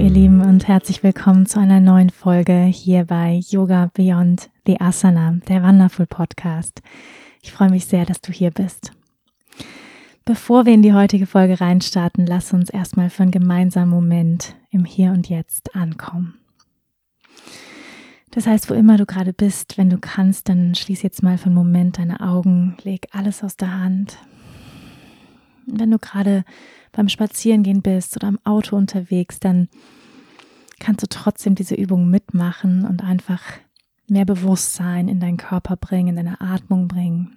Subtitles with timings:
[0.00, 5.36] Ihr Lieben und herzlich willkommen zu einer neuen Folge hier bei Yoga Beyond the Asana,
[5.46, 6.80] der Wonderful Podcast.
[7.42, 8.92] Ich freue mich sehr, dass du hier bist.
[10.24, 14.86] Bevor wir in die heutige Folge reinstarten, lass uns erstmal für einen gemeinsamen Moment im
[14.86, 16.38] Hier und Jetzt ankommen.
[18.30, 21.46] Das heißt, wo immer du gerade bist, wenn du kannst, dann schließ jetzt mal für
[21.46, 24.16] einen Moment deine Augen, leg alles aus der Hand.
[25.72, 26.44] Wenn du gerade
[26.92, 29.68] beim Spazierengehen bist oder im Auto unterwegs, dann
[30.78, 33.42] kannst du trotzdem diese Übung mitmachen und einfach
[34.08, 37.36] mehr Bewusstsein in deinen Körper bringen, in deine Atmung bringen.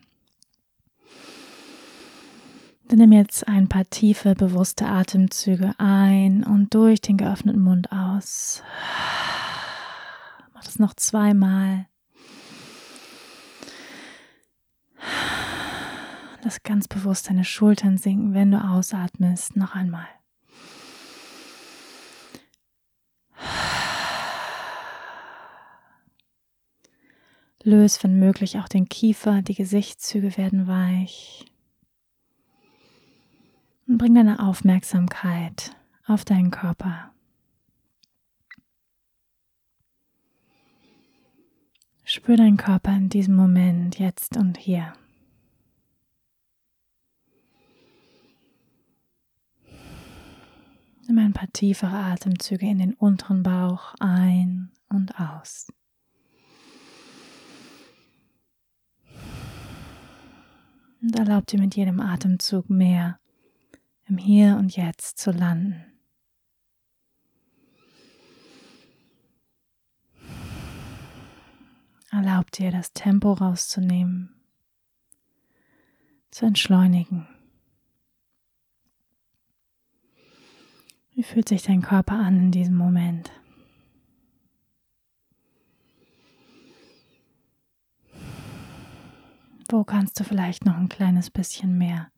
[2.87, 8.61] Dann nimm jetzt ein paar tiefe, bewusste Atemzüge ein und durch den geöffneten Mund aus.
[10.53, 11.87] Mach das noch zweimal.
[16.43, 19.55] Lass ganz bewusst deine Schultern sinken, wenn du ausatmest.
[19.55, 20.07] Noch einmal.
[27.63, 31.45] Löse, wenn möglich, auch den Kiefer, die Gesichtszüge werden weich.
[33.87, 35.73] Und bring deine Aufmerksamkeit
[36.05, 37.13] auf deinen Körper.
[42.03, 44.93] Spür deinen Körper in diesem Moment, jetzt und hier.
[51.05, 55.67] Nimm ein paar tiefere Atemzüge in den unteren Bauch ein und aus.
[61.01, 63.19] Und erlaub dir mit jedem Atemzug mehr
[64.07, 65.83] im Hier und Jetzt zu landen.
[72.11, 74.29] Erlaub dir das Tempo rauszunehmen,
[76.31, 77.27] zu entschleunigen.
[81.15, 83.31] Wie fühlt sich dein Körper an in diesem Moment?
[89.69, 92.11] Wo kannst du vielleicht noch ein kleines bisschen mehr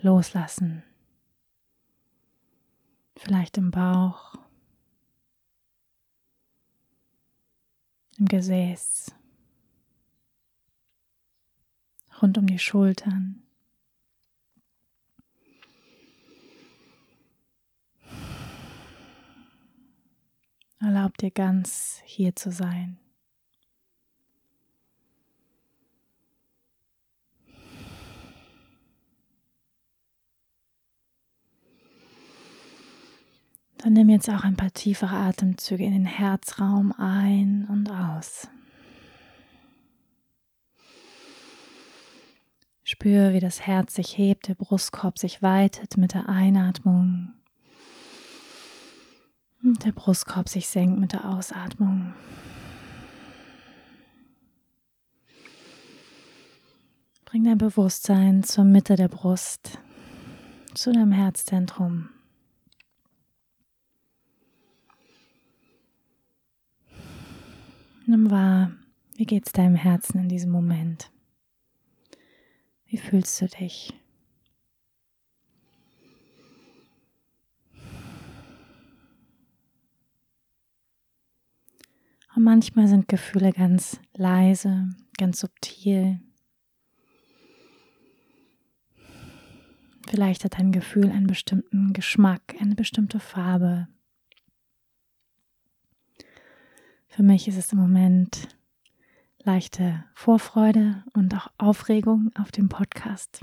[0.00, 0.82] loslassen?
[3.16, 4.34] Vielleicht im Bauch,
[8.18, 9.14] im Gesäß,
[12.20, 13.42] rund um die Schultern.
[20.82, 22.98] Erlaub dir ganz hier zu sein.
[33.78, 38.48] Dann nimm jetzt auch ein paar tiefere Atemzüge in den Herzraum ein und aus.
[42.82, 47.32] Spür, wie das Herz sich hebt, der Brustkorb sich weitet mit der Einatmung
[49.62, 52.14] und der Brustkorb sich senkt mit der Ausatmung.
[57.24, 59.78] Bring dein Bewusstsein zur Mitte der Brust,
[60.74, 62.10] zu deinem Herzzentrum.
[68.04, 68.72] Nimm wahr,
[69.14, 71.10] wie geht es deinem Herzen in diesem Moment?
[72.86, 73.94] Wie fühlst du dich?
[82.42, 86.18] Und manchmal sind Gefühle ganz leise, ganz subtil.
[90.08, 93.86] Vielleicht hat ein Gefühl einen bestimmten Geschmack, eine bestimmte Farbe.
[97.06, 98.48] Für mich ist es im Moment
[99.44, 103.40] leichte Vorfreude und auch Aufregung auf dem Podcast.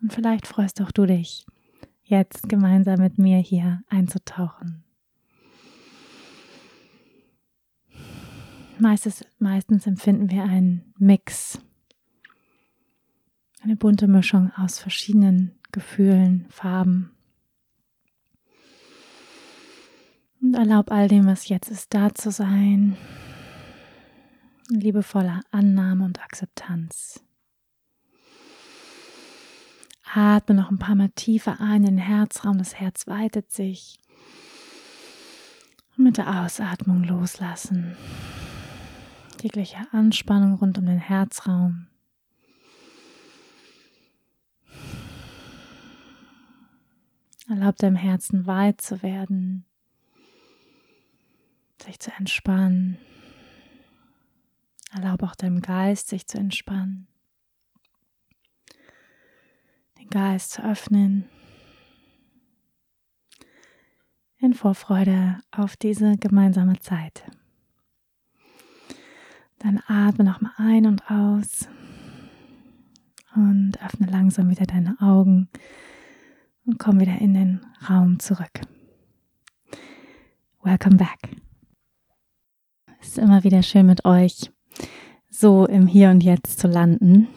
[0.00, 1.44] Und vielleicht freust auch du dich
[2.04, 4.84] jetzt gemeinsam mit mir hier einzutauchen.
[8.78, 11.60] Meistens, meistens empfinden wir einen Mix,
[13.62, 17.10] eine bunte Mischung aus verschiedenen Gefühlen, Farben.
[20.42, 22.96] Und erlaub all dem, was jetzt ist, da zu sein.
[24.68, 27.24] liebevoller Annahme und Akzeptanz.
[30.16, 33.98] Atme noch ein paar Mal tiefer ein in den Herzraum, das Herz weitet sich.
[35.96, 37.96] Und mit der Ausatmung loslassen.
[39.42, 41.88] Jegliche Anspannung rund um den Herzraum.
[47.48, 49.66] Erlaub deinem Herzen weit zu werden,
[51.82, 52.96] sich zu entspannen.
[54.92, 57.06] Erlaub auch deinem Geist, sich zu entspannen.
[60.04, 61.24] Den Geist zu öffnen.
[64.38, 67.24] In Vorfreude auf diese gemeinsame Zeit.
[69.58, 71.68] Dann atme nochmal ein und aus
[73.34, 75.48] und öffne langsam wieder deine Augen
[76.66, 78.60] und komm wieder in den Raum zurück.
[80.62, 81.18] Welcome back.
[83.00, 84.50] Es ist immer wieder schön mit euch
[85.30, 87.28] so im Hier und Jetzt zu landen.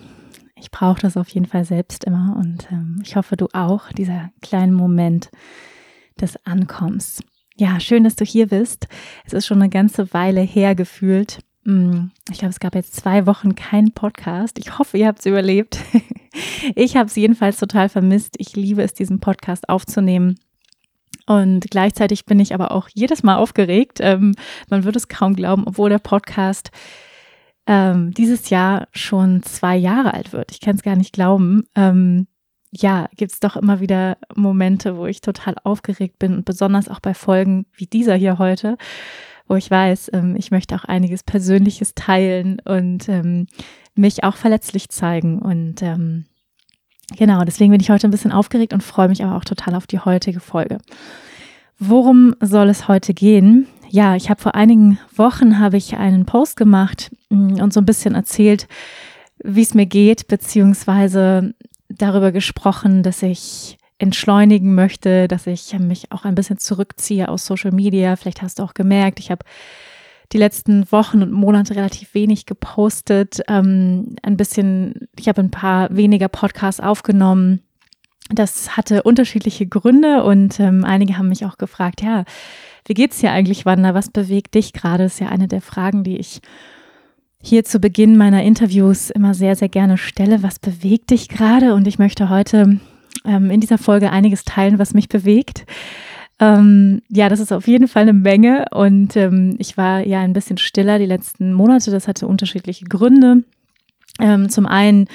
[0.78, 4.74] Brauche das auf jeden Fall selbst immer und ähm, ich hoffe, du auch, dieser kleine
[4.74, 5.32] Moment
[6.22, 7.24] des Ankommens.
[7.56, 8.88] Ja, schön, dass du hier bist.
[9.26, 11.40] Es ist schon eine ganze Weile her gefühlt.
[11.64, 14.60] Mm, ich glaube, es gab jetzt zwei Wochen keinen Podcast.
[14.60, 15.80] Ich hoffe, ihr habt es überlebt.
[16.76, 18.36] Ich habe es jedenfalls total vermisst.
[18.38, 20.38] Ich liebe es, diesen Podcast aufzunehmen.
[21.26, 23.98] Und gleichzeitig bin ich aber auch jedes Mal aufgeregt.
[24.02, 24.36] Ähm,
[24.70, 26.70] man würde es kaum glauben, obwohl der Podcast
[27.68, 30.52] ähm, dieses Jahr schon zwei Jahre alt wird.
[30.52, 31.64] Ich kann es gar nicht glauben.
[31.76, 32.28] Ähm,
[32.72, 37.00] ja, gibt es doch immer wieder Momente, wo ich total aufgeregt bin und besonders auch
[37.00, 38.78] bei Folgen wie dieser hier heute,
[39.48, 43.48] wo ich weiß, ähm, ich möchte auch einiges Persönliches teilen und ähm,
[43.96, 45.40] mich auch verletzlich zeigen.
[45.40, 46.26] Und ähm,
[47.18, 49.88] genau, deswegen bin ich heute ein bisschen aufgeregt und freue mich aber auch total auf
[49.88, 50.78] die heutige Folge.
[51.80, 53.68] Worum soll es heute gehen?
[53.90, 57.86] Ja, ich habe vor einigen Wochen habe ich einen Post gemacht mm, und so ein
[57.86, 58.68] bisschen erzählt,
[59.44, 61.54] wie es mir geht, beziehungsweise
[61.90, 67.72] darüber gesprochen, dass ich entschleunigen möchte, dass ich mich auch ein bisschen zurückziehe aus Social
[67.72, 68.16] Media.
[68.16, 69.44] Vielleicht hast du auch gemerkt, ich habe
[70.34, 75.96] die letzten Wochen und Monate relativ wenig gepostet, ähm, ein bisschen, ich habe ein paar
[75.96, 77.62] weniger Podcasts aufgenommen.
[78.30, 82.26] Das hatte unterschiedliche Gründe und ähm, einige haben mich auch gefragt, ja,
[82.88, 83.94] wie geht's dir eigentlich, Wanda?
[83.94, 85.04] Was bewegt dich gerade?
[85.04, 86.42] Ist ja eine der Fragen, die ich
[87.42, 90.42] hier zu Beginn meiner Interviews immer sehr, sehr gerne stelle.
[90.42, 91.74] Was bewegt dich gerade?
[91.74, 92.80] Und ich möchte heute
[93.26, 95.66] ähm, in dieser Folge einiges teilen, was mich bewegt.
[96.40, 100.34] Ähm, ja, das ist auf jeden Fall eine Menge und ähm, ich war ja ein
[100.34, 101.90] bisschen stiller die letzten Monate.
[101.90, 103.44] Das hatte unterschiedliche Gründe.
[104.20, 105.08] Ähm, zum einen,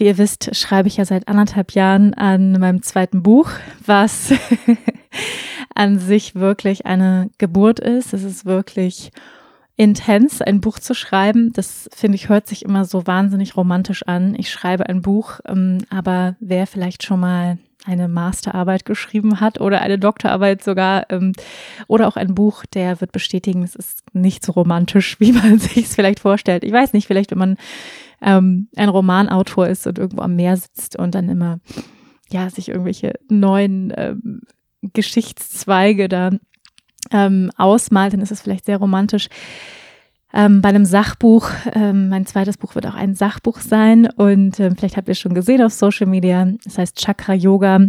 [0.00, 3.50] wie ihr wisst, schreibe ich ja seit anderthalb Jahren an meinem zweiten Buch,
[3.84, 4.32] was
[5.74, 8.14] an sich wirklich eine Geburt ist.
[8.14, 9.12] Es ist wirklich
[9.76, 11.52] intens, ein Buch zu schreiben.
[11.52, 14.34] Das finde ich hört sich immer so wahnsinnig romantisch an.
[14.36, 19.80] Ich schreibe ein Buch, ähm, aber wer vielleicht schon mal eine Masterarbeit geschrieben hat oder
[19.80, 21.32] eine Doktorarbeit sogar ähm,
[21.86, 25.86] oder auch ein Buch, der wird bestätigen, es ist nicht so romantisch, wie man sich
[25.86, 26.64] es vielleicht vorstellt.
[26.64, 27.56] Ich weiß nicht, vielleicht wenn man
[28.22, 31.58] ähm, ein Romanautor ist und irgendwo am Meer sitzt und dann immer
[32.30, 34.42] ja sich irgendwelche neuen ähm,
[34.82, 36.30] Geschichtszweige da
[37.10, 39.28] ähm, ausmalt, dann ist es vielleicht sehr romantisch.
[40.32, 44.76] Ähm, bei einem Sachbuch, ähm, mein zweites Buch wird auch ein Sachbuch sein und ähm,
[44.76, 46.46] vielleicht habt ihr es schon gesehen auf Social Media.
[46.64, 47.80] Das heißt Chakra Yoga.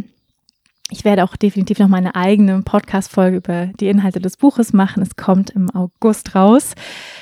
[0.93, 5.01] Ich werde auch definitiv noch meine eigene Podcast-Folge über die Inhalte des Buches machen.
[5.01, 6.73] Es kommt im August raus.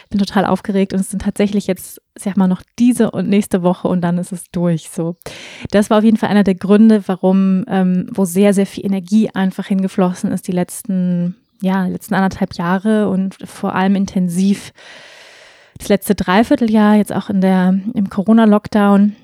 [0.09, 3.87] Bin total aufgeregt und es sind tatsächlich jetzt, sag mal, noch diese und nächste Woche
[3.87, 4.89] und dann ist es durch.
[4.89, 5.17] So,
[5.69, 9.29] das war auf jeden Fall einer der Gründe, warum, ähm, wo sehr, sehr viel Energie
[9.29, 14.71] einfach hingeflossen ist die letzten ja, letzten anderthalb Jahre und vor allem intensiv
[15.77, 19.15] das letzte Dreivierteljahr, jetzt auch in der, im Corona-Lockdown.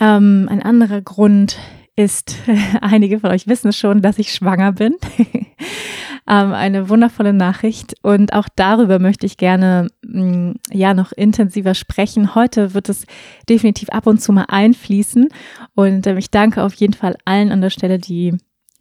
[0.00, 1.58] Ähm, ein anderer Grund
[1.96, 2.36] ist,
[2.80, 4.96] einige von euch wissen schon, dass ich schwanger bin.
[6.28, 7.94] ähm, eine wundervolle Nachricht.
[8.02, 12.34] Und auch darüber möchte ich gerne mm, ja noch intensiver sprechen.
[12.34, 13.06] Heute wird es
[13.48, 15.28] definitiv ab und zu mal einfließen.
[15.74, 18.36] Und ähm, ich danke auf jeden Fall allen an der Stelle, die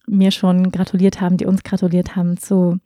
[0.08, 2.78] mir schon gratuliert haben, die uns gratuliert haben zu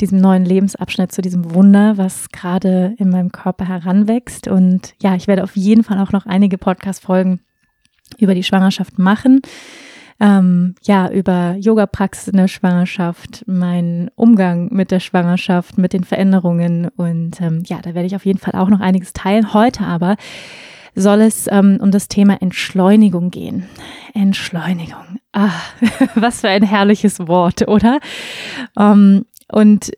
[0.00, 4.48] diesem neuen Lebensabschnitt, zu diesem Wunder, was gerade in meinem Körper heranwächst.
[4.48, 7.40] Und ja, ich werde auf jeden Fall auch noch einige Podcast-Folgen
[8.18, 9.40] über die Schwangerschaft machen.
[10.20, 16.88] Ähm, ja, über Yoga-Praxis in der Schwangerschaft, meinen Umgang mit der Schwangerschaft, mit den Veränderungen.
[16.96, 19.52] Und ähm, ja, da werde ich auf jeden Fall auch noch einiges teilen.
[19.52, 20.16] Heute aber
[20.94, 23.66] soll es ähm, um das Thema Entschleunigung gehen.
[24.14, 25.18] Entschleunigung.
[25.32, 25.50] Ah,
[26.14, 27.98] was für ein herrliches Wort, oder?
[28.78, 29.90] Ähm, und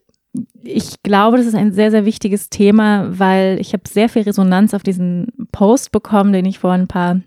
[0.62, 4.74] ich glaube, das ist ein sehr, sehr wichtiges Thema, weil ich habe sehr viel Resonanz
[4.74, 7.20] auf diesen Post bekommen, den ich vor ein paar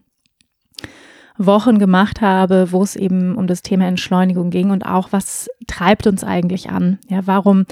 [1.38, 6.08] Wochen gemacht habe, wo es eben um das Thema Entschleunigung ging und auch, was treibt
[6.08, 7.00] uns eigentlich an?
[7.10, 7.65] Ja, warum,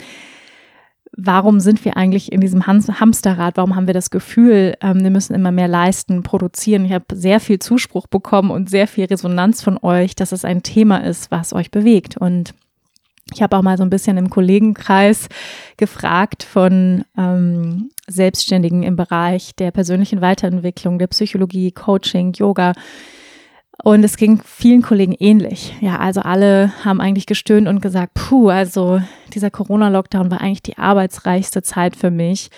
[1.18, 3.58] warum sind wir eigentlich in diesem Hamsterrad?
[3.58, 6.86] Warum haben wir das Gefühl, ähm, wir müssen immer mehr leisten, produzieren?
[6.86, 10.64] Ich habe sehr viel Zuspruch bekommen und sehr viel Resonanz von euch, dass es ein
[10.64, 12.18] Thema ist, was euch bewegt.
[12.18, 12.54] Und
[13.34, 15.30] ich habe auch mal so ein bisschen im Kollegenkreis
[15.78, 22.74] gefragt von ähm, Selbstständigen im Bereich der persönlichen Weiterentwicklung, der Psychologie, Coaching, Yoga.
[23.84, 25.76] Und es ging vielen Kollegen ähnlich.
[25.82, 29.02] Ja, also alle haben eigentlich gestöhnt und gesagt, puh, also
[29.34, 32.50] dieser Corona-Lockdown war eigentlich die arbeitsreichste Zeit für mich.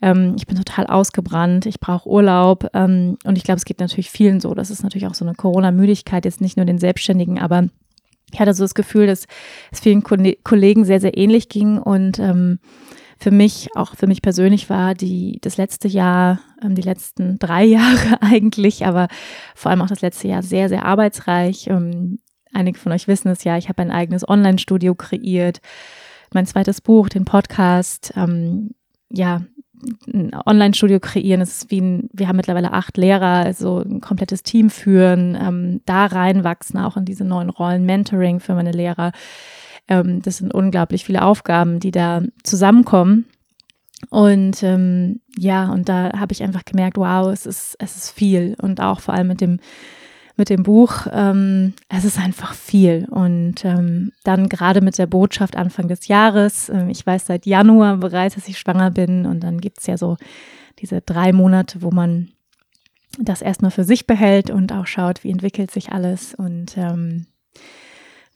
[0.00, 2.68] Ähm, ich bin total ausgebrannt, ich brauche Urlaub.
[2.74, 4.54] Ähm, und ich glaube, es geht natürlich vielen so.
[4.54, 7.68] Das ist natürlich auch so eine Corona-Müdigkeit, jetzt nicht nur den Selbstständigen, aber
[8.32, 9.26] ich hatte so das Gefühl, dass
[9.70, 12.58] es vielen Kollegen sehr, sehr ähnlich ging und ähm,
[13.18, 16.40] für mich, auch für mich persönlich war die, das letzte Jahr,
[16.70, 19.08] die letzten drei Jahre eigentlich, aber
[19.54, 21.66] vor allem auch das letzte Jahr sehr, sehr arbeitsreich.
[21.68, 22.20] Ähm,
[22.52, 25.60] einige von euch wissen es ja, ich habe ein eigenes Online-Studio kreiert,
[26.32, 28.70] mein zweites Buch, den Podcast, ähm,
[29.10, 29.42] ja,
[30.12, 31.40] ein Online-Studio kreieren.
[31.40, 35.80] Es ist wie ein, wir haben mittlerweile acht Lehrer, also ein komplettes Team führen, ähm,
[35.84, 39.12] da reinwachsen, auch in diese neuen Rollen, Mentoring für meine Lehrer.
[39.88, 43.26] Ähm, das sind unglaublich viele Aufgaben, die da zusammenkommen.
[44.10, 48.56] Und ähm, ja, und da habe ich einfach gemerkt, wow, es ist, es ist viel.
[48.60, 49.58] Und auch vor allem mit dem
[50.36, 53.06] mit dem Buch, ähm, es ist einfach viel.
[53.08, 57.98] Und ähm, dann gerade mit der Botschaft Anfang des Jahres, äh, ich weiß seit Januar
[57.98, 59.26] bereits, dass ich schwanger bin.
[59.26, 60.16] Und dann gibt es ja so
[60.80, 62.30] diese drei Monate, wo man
[63.18, 66.34] das erstmal für sich behält und auch schaut, wie entwickelt sich alles.
[66.34, 67.26] Und ähm,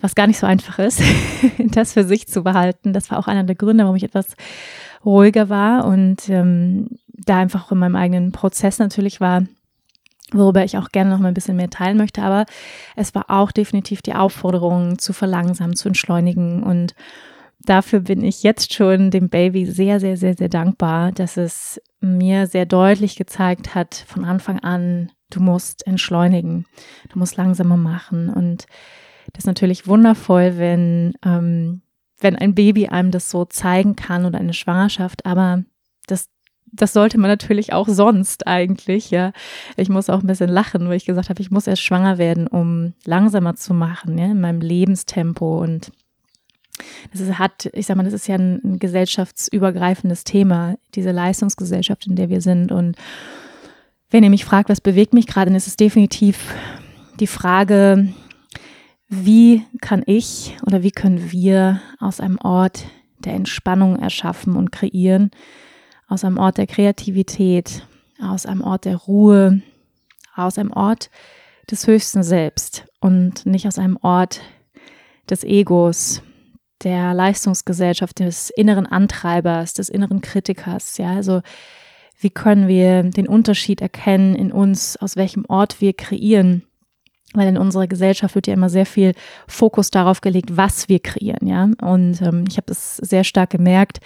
[0.01, 1.03] was gar nicht so einfach ist,
[1.59, 2.93] das für sich zu behalten.
[2.93, 4.37] Das war auch einer der Gründe, warum ich etwas
[5.05, 9.45] ruhiger war und ähm, da einfach auch in meinem eigenen Prozess natürlich war,
[10.33, 12.23] worüber ich auch gerne noch mal ein bisschen mehr teilen möchte.
[12.23, 12.47] Aber
[12.97, 16.63] es war auch definitiv die Aufforderung zu verlangsamen, zu entschleunigen.
[16.63, 16.95] Und
[17.61, 22.47] dafür bin ich jetzt schon dem Baby sehr, sehr, sehr, sehr dankbar, dass es mir
[22.47, 26.67] sehr deutlich gezeigt hat von Anfang an, du musst entschleunigen,
[27.11, 28.29] du musst langsamer machen.
[28.29, 28.67] Und
[29.33, 31.83] das ist natürlich wundervoll, wenn, ähm,
[32.21, 35.65] wenn ein Baby einem das so zeigen kann oder eine Schwangerschaft, aber
[36.07, 36.29] das
[36.71, 39.33] das sollte man natürlich auch sonst eigentlich, ja.
[39.77, 42.47] Ich muss auch ein bisschen lachen, weil ich gesagt habe, ich muss erst schwanger werden,
[42.47, 45.91] um langsamer zu machen, ja, in meinem Lebenstempo und
[47.13, 52.07] das ist, hat, ich sag mal, das ist ja ein, ein gesellschaftsübergreifendes Thema, diese Leistungsgesellschaft,
[52.07, 52.71] in der wir sind.
[52.71, 52.97] Und
[54.11, 56.55] wenn ihr mich fragt, was bewegt mich gerade, dann ist es definitiv
[57.19, 58.09] die Frage,
[59.09, 62.85] wie kann ich oder wie können wir aus einem Ort
[63.19, 65.31] der Entspannung erschaffen und kreieren,
[66.09, 67.87] aus einem Ort der Kreativität,
[68.21, 69.63] aus einem Ort der Ruhe,
[70.35, 71.11] aus einem Ort
[71.71, 74.41] des höchsten Selbst und nicht aus einem Ort
[75.29, 76.23] des Egos,
[76.83, 80.97] der Leistungsgesellschaft, des inneren Antreibers, des inneren Kritikers.
[80.99, 81.43] Ja, also
[82.21, 86.68] wie können wir den Unterschied erkennen in uns, aus welchem Ort wir kreieren?
[87.35, 89.13] Weil in unserer Gesellschaft wird ja immer sehr viel
[89.47, 91.69] Fokus darauf gelegt, was wir kreieren, ja.
[91.83, 94.01] Und ähm, ich habe das sehr stark gemerkt,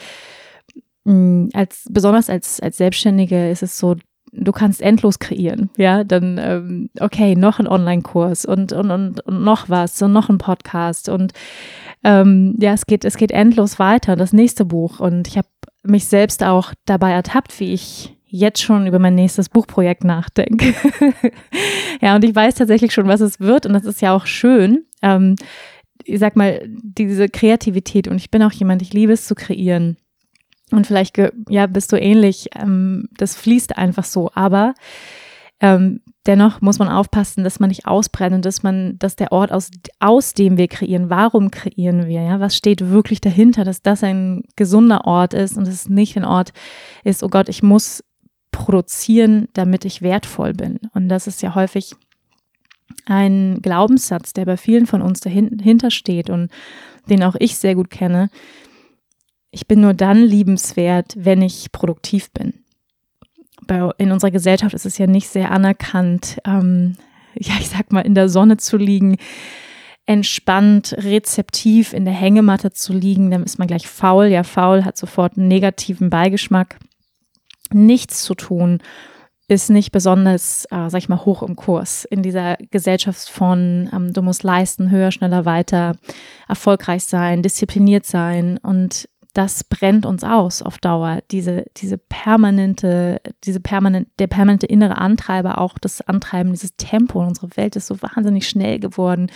[1.04, 3.96] Mm, als besonders als als Selbstständige ist es so,
[4.32, 9.42] du kannst endlos kreieren, ja, dann ähm, okay, noch ein Online-Kurs und, und und und
[9.42, 11.32] noch was und noch ein Podcast und
[12.04, 14.14] ähm, ja, es geht es geht endlos weiter.
[14.16, 15.48] Das nächste Buch und ich habe
[15.82, 20.74] mich selbst auch dabei ertappt, wie ich jetzt schon über mein nächstes Buchprojekt nachdenke.
[22.00, 24.86] ja, und ich weiß tatsächlich schon, was es wird und das ist ja auch schön.
[25.02, 25.36] Ähm,
[26.04, 29.98] ich sag mal, diese Kreativität und ich bin auch jemand, ich liebe es zu kreieren.
[30.70, 31.18] Und vielleicht
[31.50, 32.48] ja, bist du ähnlich.
[32.56, 34.30] Ähm, das fließt einfach so.
[34.34, 34.72] Aber
[35.60, 39.52] ähm, dennoch muss man aufpassen, dass man nicht ausbrennt und dass man, dass der Ort,
[39.52, 39.70] aus,
[40.00, 44.44] aus dem wir kreieren, warum kreieren wir, ja, was steht wirklich dahinter, dass das ein
[44.56, 46.54] gesunder Ort ist und es nicht ein Ort
[47.04, 48.02] ist, oh Gott, ich muss
[48.52, 50.78] produzieren, damit ich wertvoll bin.
[50.94, 51.94] Und das ist ja häufig
[53.06, 56.50] ein Glaubenssatz, der bei vielen von uns dahinter steht und
[57.08, 58.30] den auch ich sehr gut kenne,
[59.50, 62.54] ich bin nur dann liebenswert, wenn ich produktiv bin.
[63.98, 66.96] In unserer Gesellschaft ist es ja nicht sehr anerkannt, ähm,
[67.34, 69.16] ja, ich sag mal, in der Sonne zu liegen,
[70.04, 74.26] entspannt, rezeptiv in der Hängematte zu liegen, dann ist man gleich faul.
[74.26, 76.78] Ja, faul hat sofort einen negativen Beigeschmack.
[77.72, 78.80] Nichts zu tun
[79.48, 84.12] ist nicht besonders, äh, sag ich mal, hoch im Kurs in dieser Gesellschaft von, ähm,
[84.12, 85.96] du musst leisten, höher, schneller, weiter,
[86.48, 88.58] erfolgreich sein, diszipliniert sein.
[88.58, 91.20] Und das brennt uns aus auf Dauer.
[91.30, 97.20] Diese, diese permanente, diese permanent, der permanente innere Antreiber, auch das Antreiben, dieses Tempo.
[97.20, 99.30] Unsere Welt ist so wahnsinnig schnell geworden.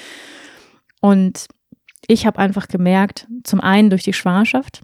[1.00, 1.48] Und
[2.06, 4.82] ich habe einfach gemerkt, zum einen durch die Schwangerschaft,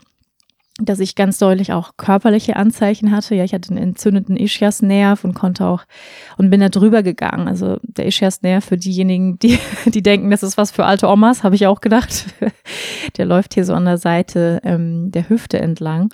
[0.84, 3.34] dass ich ganz deutlich auch körperliche Anzeichen hatte.
[3.34, 5.84] Ja, ich hatte einen entzündeten Ischiasnerv und konnte auch
[6.36, 7.48] und bin da drüber gegangen.
[7.48, 11.54] Also der Ischiasnerv für diejenigen, die, die denken, das ist was für alte Omas, habe
[11.54, 12.26] ich auch gedacht.
[13.16, 16.12] Der läuft hier so an der Seite ähm, der Hüfte entlang.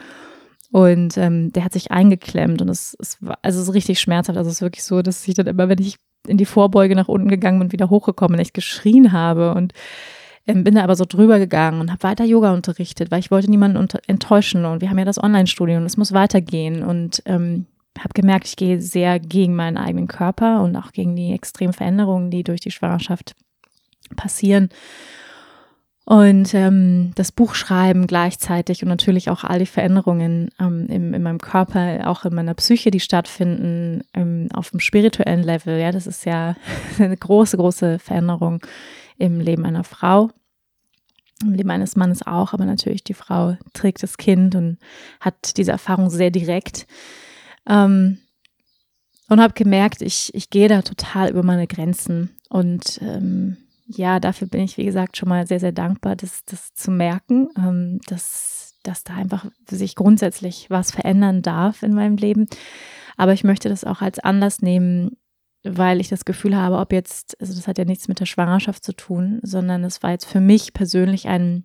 [0.70, 4.36] Und ähm, der hat sich eingeklemmt und es, es war, also es ist richtig schmerzhaft.
[4.36, 5.96] Also es ist wirklich so, dass ich dann immer, wenn ich
[6.26, 9.72] in die Vorbeuge nach unten gegangen bin und wieder hochgekommen echt geschrien habe und
[10.54, 13.86] bin da aber so drüber gegangen und habe weiter Yoga unterrichtet, weil ich wollte niemanden
[14.06, 17.66] enttäuschen und wir haben ja das Online-Studium und es muss weitergehen und ähm,
[17.98, 22.30] habe gemerkt, ich gehe sehr gegen meinen eigenen Körper und auch gegen die extremen Veränderungen,
[22.30, 23.34] die durch die Schwangerschaft
[24.16, 24.70] passieren.
[26.04, 31.22] Und ähm, das Buch schreiben gleichzeitig und natürlich auch all die Veränderungen ähm, im, in
[31.22, 35.78] meinem Körper, auch in meiner Psyche, die stattfinden, ähm, auf dem spirituellen Level.
[35.78, 36.56] Ja, das ist ja
[36.98, 38.62] eine große, große Veränderung
[39.18, 40.30] im Leben einer Frau
[41.42, 44.78] im Leben eines Mannes auch, aber natürlich die Frau trägt das Kind und
[45.20, 46.86] hat diese Erfahrung sehr direkt.
[47.66, 48.18] Ähm,
[49.28, 52.30] und habe gemerkt, ich, ich gehe da total über meine Grenzen.
[52.48, 56.72] Und ähm, ja, dafür bin ich, wie gesagt, schon mal sehr, sehr dankbar, das, das
[56.74, 62.46] zu merken, ähm, dass, dass da einfach sich grundsätzlich was verändern darf in meinem Leben.
[63.18, 65.18] Aber ich möchte das auch als Anlass nehmen,
[65.64, 68.84] weil ich das Gefühl habe, ob jetzt, also das hat ja nichts mit der Schwangerschaft
[68.84, 71.64] zu tun, sondern es war jetzt für mich persönlich ein,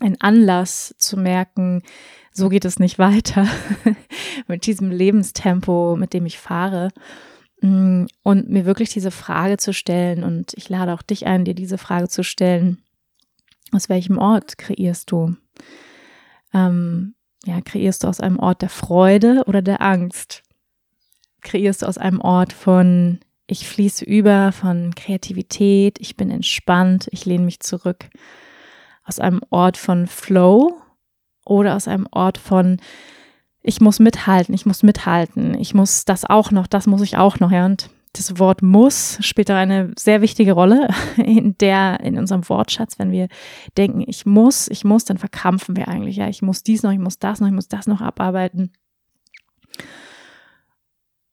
[0.00, 1.82] ein Anlass zu merken,
[2.32, 3.46] so geht es nicht weiter
[4.46, 6.90] mit diesem Lebenstempo, mit dem ich fahre.
[7.62, 11.54] Mm, und mir wirklich diese Frage zu stellen, und ich lade auch dich ein, dir
[11.54, 12.82] diese Frage zu stellen,
[13.72, 15.36] aus welchem Ort kreierst du?
[16.52, 17.14] Ähm,
[17.44, 20.42] ja, kreierst du aus einem Ort der Freude oder der Angst?
[21.46, 27.24] Kreierst du aus einem Ort von ich fließe über, von Kreativität, ich bin entspannt, ich
[27.24, 28.08] lehne mich zurück.
[29.04, 30.76] Aus einem Ort von Flow
[31.44, 32.78] oder aus einem Ort von
[33.62, 37.40] ich muss mithalten, ich muss mithalten, ich muss das auch noch, das muss ich auch
[37.40, 37.50] noch.
[37.50, 42.48] Ja, und das Wort muss spielt da eine sehr wichtige Rolle in der, in unserem
[42.48, 42.98] Wortschatz.
[42.98, 43.28] Wenn wir
[43.76, 46.16] denken, ich muss, ich muss, dann verkrampfen wir eigentlich.
[46.16, 48.72] Ja, ich muss dies noch, ich muss das noch, ich muss das noch abarbeiten.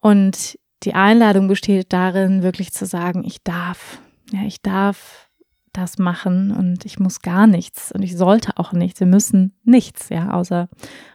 [0.04, 4.00] Und die Einladung besteht darin, wirklich zu sagen, ich darf,
[4.34, 5.30] ja, ich darf
[5.72, 9.00] das machen und ich muss gar nichts und ich sollte auch nichts.
[9.00, 10.68] Wir müssen nichts, ja, außer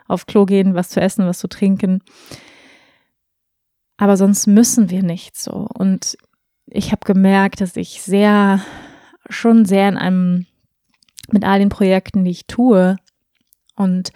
[0.07, 2.03] auf Klo gehen, was zu essen, was zu trinken.
[3.98, 5.68] Aber sonst müssen wir nicht so.
[5.74, 6.16] Und
[6.64, 8.62] ich habe gemerkt, dass ich sehr,
[9.29, 10.46] schon sehr in einem,
[11.31, 12.96] mit all den Projekten, die ich tue
[13.77, 14.12] und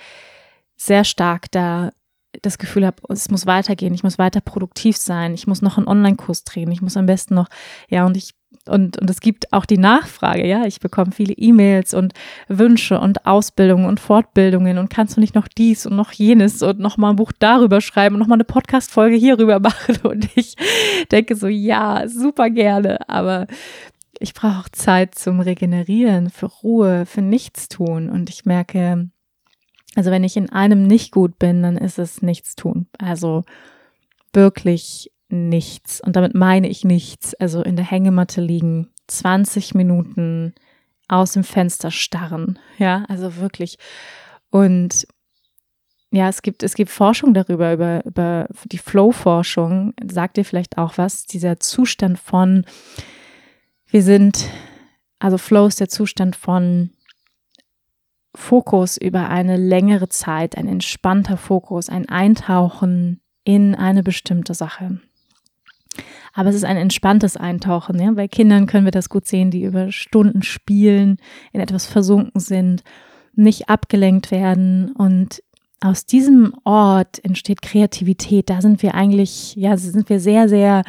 [0.76, 1.90] sehr stark da
[2.40, 5.86] das Gefühl habe, es muss weitergehen, ich muss weiter produktiv sein, ich muss noch einen
[5.86, 7.48] Online-Kurs drehen, ich muss am besten noch,
[7.88, 8.34] ja, und ich
[8.68, 12.12] und, und es gibt auch die Nachfrage, ja, ich bekomme viele E-Mails und
[12.48, 16.78] Wünsche und Ausbildungen und Fortbildungen und kannst du nicht noch dies und noch jenes und
[16.78, 19.96] noch mal ein Buch darüber schreiben und noch mal eine Podcast-Folge hierüber machen?
[20.04, 20.54] Und ich
[21.10, 23.46] denke so, ja, super gerne, aber
[24.20, 28.08] ich brauche auch Zeit zum Regenerieren, für Ruhe, für Nichtstun.
[28.08, 29.10] Und ich merke,
[29.94, 32.86] also wenn ich in einem nicht gut bin, dann ist es nichts tun.
[32.98, 33.44] Also
[34.32, 36.00] wirklich nichts.
[36.00, 37.34] Und damit meine ich nichts.
[37.34, 40.54] Also in der Hängematte liegen, 20 Minuten
[41.08, 42.58] aus dem Fenster starren.
[42.78, 43.76] Ja, also wirklich.
[44.50, 45.06] Und
[46.10, 49.94] ja, es gibt, es gibt Forschung darüber, über, über die Flow-Forschung.
[50.10, 51.24] Sagt dir vielleicht auch was?
[51.24, 52.64] Dieser Zustand von,
[53.88, 54.46] wir sind,
[55.18, 56.90] also Flow ist der Zustand von
[58.34, 65.00] Fokus über eine längere Zeit, ein entspannter Fokus, ein Eintauchen in eine bestimmte Sache.
[66.32, 68.00] Aber es ist ein entspanntes Eintauchen.
[68.00, 68.12] Ja?
[68.12, 71.18] Bei Kindern können wir das gut sehen, die über Stunden spielen,
[71.52, 72.82] in etwas versunken sind,
[73.34, 74.92] nicht abgelenkt werden.
[74.92, 75.42] Und
[75.80, 78.48] aus diesem Ort entsteht Kreativität.
[78.48, 80.84] Da sind wir eigentlich, ja, sind wir sehr, sehr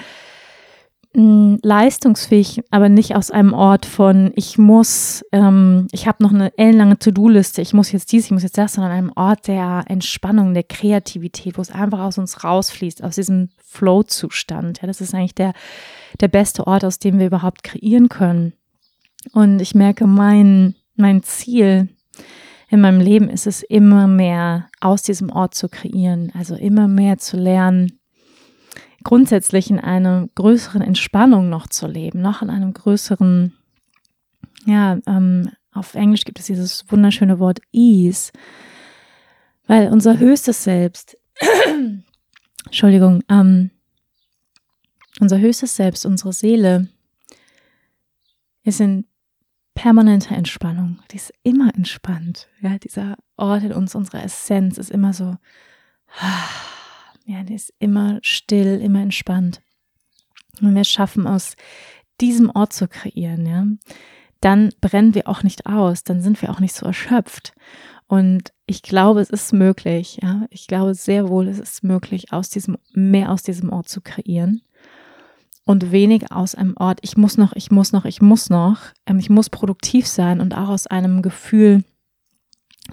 [1.16, 6.98] leistungsfähig, aber nicht aus einem Ort von, ich muss, ähm, ich habe noch eine ellenlange
[6.98, 10.64] To-Do-Liste, ich muss jetzt dies, ich muss jetzt das, sondern einem Ort der Entspannung, der
[10.64, 14.82] Kreativität, wo es einfach aus uns rausfließt, aus diesem Flow-Zustand.
[14.82, 15.54] Ja, das ist eigentlich der,
[16.20, 18.54] der beste Ort, aus dem wir überhaupt kreieren können.
[19.34, 21.90] Und ich merke, mein, mein Ziel
[22.70, 27.20] in meinem Leben ist es immer mehr aus diesem Ort zu kreieren, also immer mehr
[27.20, 28.00] zu lernen,
[29.04, 33.54] grundsätzlich in einer größeren Entspannung noch zu leben, noch in einem größeren,
[34.66, 38.32] ja, ähm, auf Englisch gibt es dieses wunderschöne Wort Ease,
[39.66, 41.18] Weil unser höchstes Selbst,
[42.66, 43.72] Entschuldigung, ähm,
[45.20, 46.90] unser höchstes Selbst, unsere Seele,
[48.64, 49.06] ist in
[49.74, 51.00] permanenter Entspannung.
[51.12, 52.48] Die ist immer entspannt.
[52.62, 55.38] Ja, dieser Ort in uns, unsere Essenz ist immer so,
[57.26, 59.62] ja, die ist immer still, immer entspannt.
[60.60, 61.56] Wenn wir es schaffen, aus
[62.22, 63.66] diesem Ort zu kreieren, ja,
[64.42, 67.54] dann brennen wir auch nicht aus, dann sind wir auch nicht so erschöpft.
[68.08, 72.50] Und ich glaube, es ist möglich, ja, ich glaube sehr wohl, es ist möglich, aus
[72.50, 74.62] diesem, mehr aus diesem Ort zu kreieren
[75.66, 79.20] und wenig aus einem Ort, ich muss noch, ich muss noch, ich muss noch, ähm,
[79.20, 81.84] ich muss produktiv sein und auch aus einem Gefühl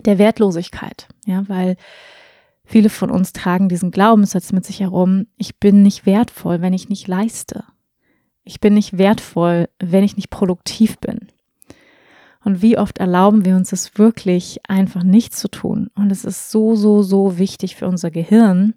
[0.04, 1.76] der Wertlosigkeit, ja, weil
[2.70, 6.88] viele von uns tragen diesen Glaubenssatz mit sich herum, ich bin nicht wertvoll, wenn ich
[6.88, 7.64] nicht leiste.
[8.44, 11.28] Ich bin nicht wertvoll, wenn ich nicht produktiv bin.
[12.42, 15.90] Und wie oft erlauben wir uns es wirklich einfach nicht zu tun?
[15.94, 18.74] Und es ist so, so, so wichtig für unser Gehirn,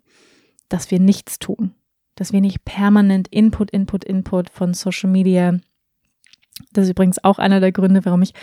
[0.68, 1.74] dass wir nichts tun
[2.16, 5.58] dass wir nicht permanent Input, Input, Input von Social Media.
[6.72, 8.34] Das ist übrigens auch einer der Gründe, warum ich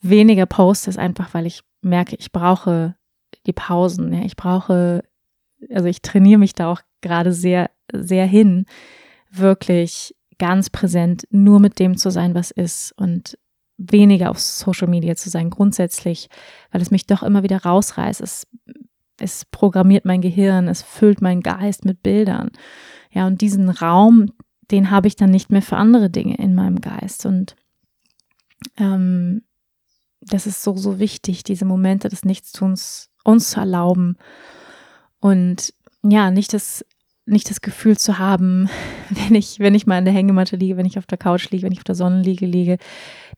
[0.00, 2.94] weniger poste, ist einfach, weil ich merke, ich brauche
[3.46, 4.12] die Pausen.
[4.12, 5.02] Ja, ich brauche,
[5.70, 8.66] also ich trainiere mich da auch gerade sehr, sehr hin,
[9.30, 13.38] wirklich ganz präsent nur mit dem zu sein, was ist und
[13.76, 16.28] weniger auf Social Media zu sein, grundsätzlich,
[16.70, 18.20] weil es mich doch immer wieder rausreißt.
[18.20, 18.46] Es
[19.20, 22.50] es programmiert mein Gehirn, es füllt meinen Geist mit Bildern.
[23.10, 24.32] Ja, und diesen Raum,
[24.70, 27.26] den habe ich dann nicht mehr für andere Dinge in meinem Geist.
[27.26, 27.54] Und
[28.76, 29.42] ähm,
[30.20, 34.16] das ist so, so wichtig, diese Momente des Nichtstuns uns zu erlauben.
[35.18, 36.84] Und ja, nicht das,
[37.26, 38.68] nicht das Gefühl zu haben,
[39.10, 41.64] wenn ich, wenn ich mal in der Hängematte liege, wenn ich auf der Couch liege,
[41.64, 42.78] wenn ich auf der Sonnenliege liege,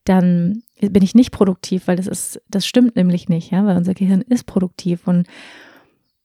[0.04, 3.94] dann bin ich nicht produktiv, weil das ist, das stimmt nämlich nicht, ja, weil unser
[3.94, 5.26] Gehirn ist produktiv und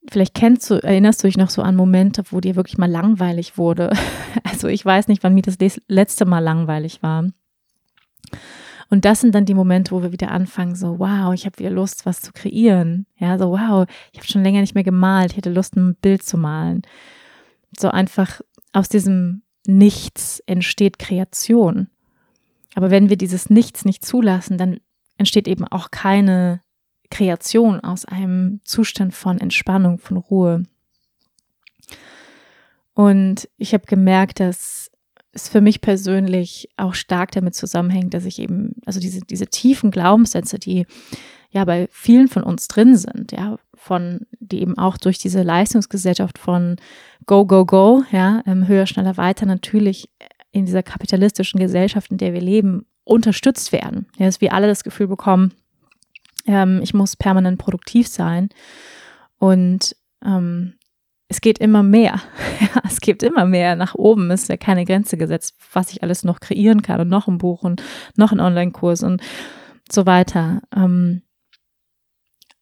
[0.10, 3.58] Vielleicht kennst du, erinnerst du dich noch so an Momente, wo dir wirklich mal langweilig
[3.58, 3.92] wurde.
[4.44, 7.26] Also ich weiß nicht, wann mir das letzte Mal langweilig war.
[8.92, 11.70] Und das sind dann die Momente, wo wir wieder anfangen, so, wow, ich habe wieder
[11.70, 13.06] Lust, was zu kreieren.
[13.16, 16.24] Ja, so, wow, ich habe schon länger nicht mehr gemalt, ich hätte Lust, ein Bild
[16.24, 16.82] zu malen.
[17.80, 18.42] So einfach
[18.74, 21.88] aus diesem Nichts entsteht Kreation.
[22.76, 24.82] Aber wenn wir dieses Nichts nicht zulassen, dann
[25.18, 26.62] entsteht eben auch keine
[27.10, 30.64] Kreation, aus einem Zustand von Entspannung, von Ruhe.
[32.94, 34.91] Und ich habe gemerkt, dass
[35.34, 39.92] es für mich persönlich auch stark damit zusammenhängt, dass ich eben, also diese, diese tiefen
[39.92, 40.86] Glaubenssätze, die
[41.52, 46.38] ja bei vielen von uns drin sind, ja, von, die eben auch durch diese Leistungsgesellschaft
[46.38, 46.76] von
[47.26, 50.10] Go, Go, Go, ja, ähm, höher, schneller, weiter natürlich
[50.52, 54.08] in dieser kapitalistischen Gesellschaft, in der wir leben, unterstützt werden.
[54.18, 55.54] Ja, dass wir alle das Gefühl bekommen,
[56.46, 58.50] ähm, ich muss permanent produktiv sein.
[59.38, 60.74] Und ähm,
[61.32, 62.22] es geht immer mehr.
[62.60, 64.30] Ja, es gibt immer mehr nach oben.
[64.30, 67.64] Ist ja keine Grenze gesetzt, was ich alles noch kreieren kann und noch ein Buch
[67.64, 67.82] und
[68.16, 69.22] noch ein Online-Kurs und
[69.92, 70.62] so weiter.
[70.76, 71.24] Ähm,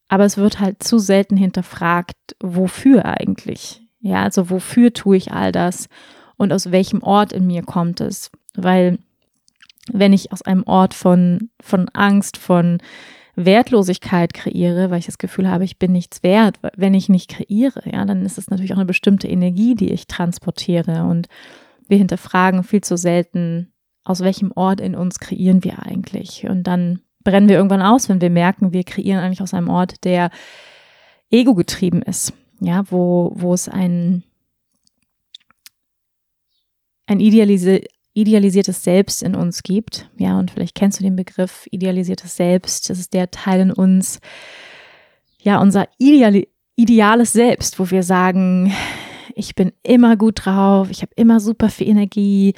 [0.08, 3.82] aber es wird halt zu selten hinterfragt, wofür eigentlich.
[4.00, 5.90] Ja, also wofür tue ich all das
[6.38, 8.32] und aus welchem Ort in mir kommt es?
[8.56, 9.00] Weil
[9.92, 12.80] wenn ich aus einem Ort von, von Angst, von
[13.46, 17.82] Wertlosigkeit kreiere, weil ich das Gefühl habe, ich bin nichts wert, wenn ich nicht kreiere,
[17.86, 21.04] ja, dann ist es natürlich auch eine bestimmte Energie, die ich transportiere.
[21.04, 21.28] Und
[21.88, 23.72] wir hinterfragen viel zu selten,
[24.04, 26.48] aus welchem Ort in uns kreieren wir eigentlich.
[26.48, 30.04] Und dann brennen wir irgendwann aus, wenn wir merken, wir kreieren eigentlich aus einem Ort,
[30.04, 30.32] der
[31.30, 34.24] ego getrieben ist, ja, wo, wo es ein,
[37.06, 37.86] ein idealisi
[38.20, 40.10] idealisiertes Selbst in uns gibt.
[40.18, 42.90] Ja, und vielleicht kennst du den Begriff idealisiertes Selbst.
[42.90, 44.20] Das ist der Teil in uns,
[45.42, 46.44] ja, unser Ideal
[46.76, 48.74] ideales Selbst, wo wir sagen,
[49.36, 52.54] ich bin immer gut drauf, ich habe immer super viel Energie,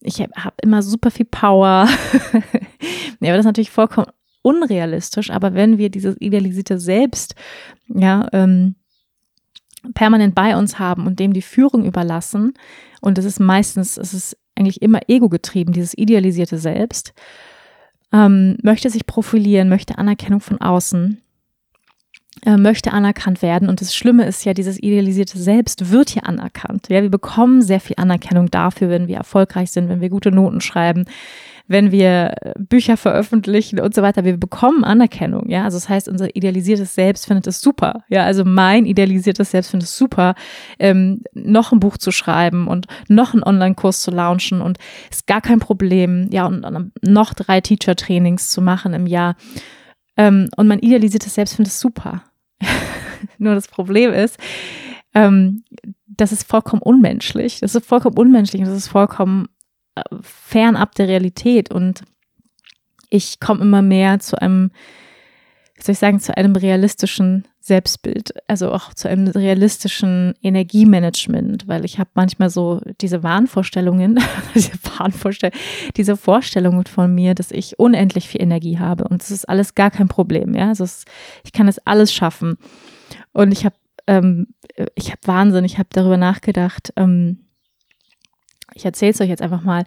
[0.00, 1.88] ich habe hab immer super viel Power.
[3.20, 4.08] ja, aber das ist natürlich vollkommen
[4.42, 7.36] unrealistisch, aber wenn wir dieses idealisierte Selbst,
[7.86, 8.74] ja, ähm,
[9.94, 12.54] permanent bei uns haben und dem die Führung überlassen,
[13.00, 17.12] und es ist meistens, es ist eigentlich immer ego-getrieben, dieses idealisierte Selbst,
[18.12, 21.20] ähm, möchte sich profilieren, möchte Anerkennung von außen,
[22.44, 23.68] äh, möchte anerkannt werden.
[23.68, 26.88] Und das Schlimme ist ja, dieses idealisierte Selbst wird hier anerkannt.
[26.88, 30.60] Ja, wir bekommen sehr viel Anerkennung dafür, wenn wir erfolgreich sind, wenn wir gute Noten
[30.60, 31.04] schreiben,
[31.72, 34.24] wenn wir Bücher veröffentlichen und so weiter.
[34.24, 35.48] Wir bekommen Anerkennung.
[35.48, 38.04] Ja, also das heißt, unser idealisiertes Selbst findet es super.
[38.08, 40.34] Ja, also mein idealisiertes Selbst findet es super,
[40.78, 44.78] ähm, noch ein Buch zu schreiben und noch einen Online-Kurs zu launchen und
[45.10, 46.28] ist gar kein Problem.
[46.30, 49.36] Ja, und, und noch drei Teacher-Trainings zu machen im Jahr.
[50.16, 52.22] Ähm, und mein idealisiertes Selbst findet es super.
[53.38, 54.38] Nur das Problem ist,
[55.14, 55.64] ähm,
[56.06, 57.60] das ist vollkommen unmenschlich.
[57.60, 59.48] Das ist vollkommen unmenschlich und das ist vollkommen
[60.20, 61.70] fernab der Realität.
[61.70, 62.02] Und
[63.10, 64.70] ich komme immer mehr zu einem,
[65.74, 71.84] wie soll ich sagen, zu einem realistischen Selbstbild, also auch zu einem realistischen Energiemanagement, weil
[71.84, 74.18] ich habe manchmal so diese Wahnvorstellungen,
[74.54, 75.60] diese Wahnvorstellungen,
[75.96, 79.92] diese Vorstellungen von mir, dass ich unendlich viel Energie habe und das ist alles gar
[79.92, 81.04] kein Problem, ja, also es,
[81.44, 82.58] ich kann das alles schaffen
[83.30, 83.76] und ich habe
[84.08, 84.48] ähm,
[84.94, 86.92] ich habe Wahnsinn, ich habe darüber nachgedacht.
[86.96, 87.38] Ähm,
[88.74, 89.84] ich erzähle es euch jetzt einfach mal.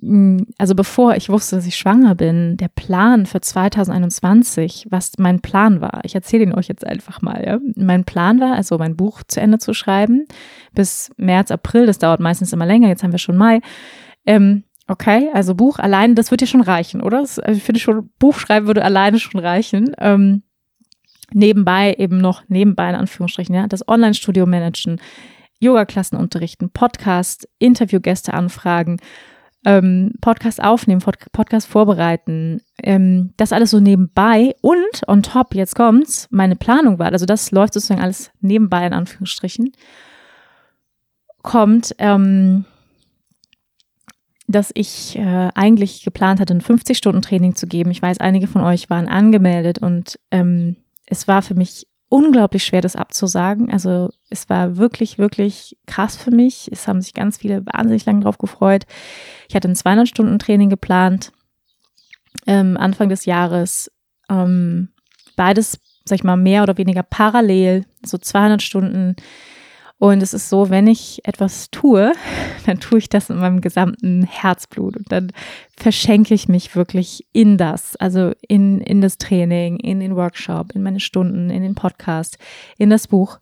[0.00, 5.40] Mm, also bevor ich wusste, dass ich schwanger bin, der Plan für 2021, was mein
[5.40, 7.44] Plan war, ich erzähle ihn euch jetzt einfach mal.
[7.44, 7.58] Ja?
[7.76, 10.26] Mein Plan war, also mein Buch zu Ende zu schreiben,
[10.74, 13.60] bis März, April, das dauert meistens immer länger, jetzt haben wir schon Mai.
[14.24, 17.20] Ähm, okay, also Buch allein, das wird ja schon reichen, oder?
[17.20, 19.94] Das, also ich finde schon, Buch schreiben würde alleine schon reichen.
[19.98, 20.42] Ähm,
[21.32, 25.00] nebenbei eben noch, nebenbei in Anführungsstrichen, ja, das Online-Studio managen,
[25.62, 28.98] Yoga-Klassen unterrichten, Podcast, Interviewgäste anfragen,
[29.64, 36.26] ähm, Podcast aufnehmen, Podcast vorbereiten, ähm, das alles so nebenbei und on top, jetzt kommt's,
[36.30, 39.72] meine Planung war, also das läuft sozusagen alles nebenbei in Anführungsstrichen,
[41.42, 42.64] kommt, ähm,
[44.48, 47.90] dass ich äh, eigentlich geplant hatte, ein 50-Stunden-Training zu geben.
[47.90, 52.82] Ich weiß, einige von euch waren angemeldet und ähm, es war für mich unglaublich schwer,
[52.82, 53.72] das abzusagen.
[53.72, 56.68] Also es war wirklich, wirklich krass für mich.
[56.70, 58.84] Es haben sich ganz viele wahnsinnig lange drauf gefreut.
[59.48, 61.32] Ich hatte ein 200-Stunden-Training geplant,
[62.46, 63.90] ähm, Anfang des Jahres.
[64.28, 64.90] Ähm,
[65.36, 69.16] beides, sag ich mal, mehr oder weniger parallel, so 200 Stunden
[70.02, 72.12] und es ist so, wenn ich etwas tue,
[72.66, 75.30] dann tue ich das in meinem gesamten Herzblut und dann
[75.76, 80.82] verschenke ich mich wirklich in das, also in, in das Training, in den Workshop, in
[80.82, 82.36] meine Stunden, in den Podcast,
[82.78, 83.38] in das Buch.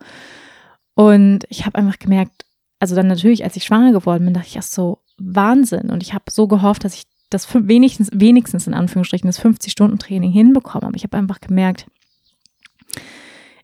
[0.92, 2.44] Und ich habe einfach gemerkt,
[2.78, 5.88] also dann natürlich, als ich schwanger geworden bin, dachte ich, ach so, Wahnsinn.
[5.88, 10.88] Und ich habe so gehofft, dass ich das wenigstens, wenigstens in Anführungsstrichen das 50-Stunden-Training hinbekomme.
[10.88, 11.86] Aber ich habe einfach gemerkt,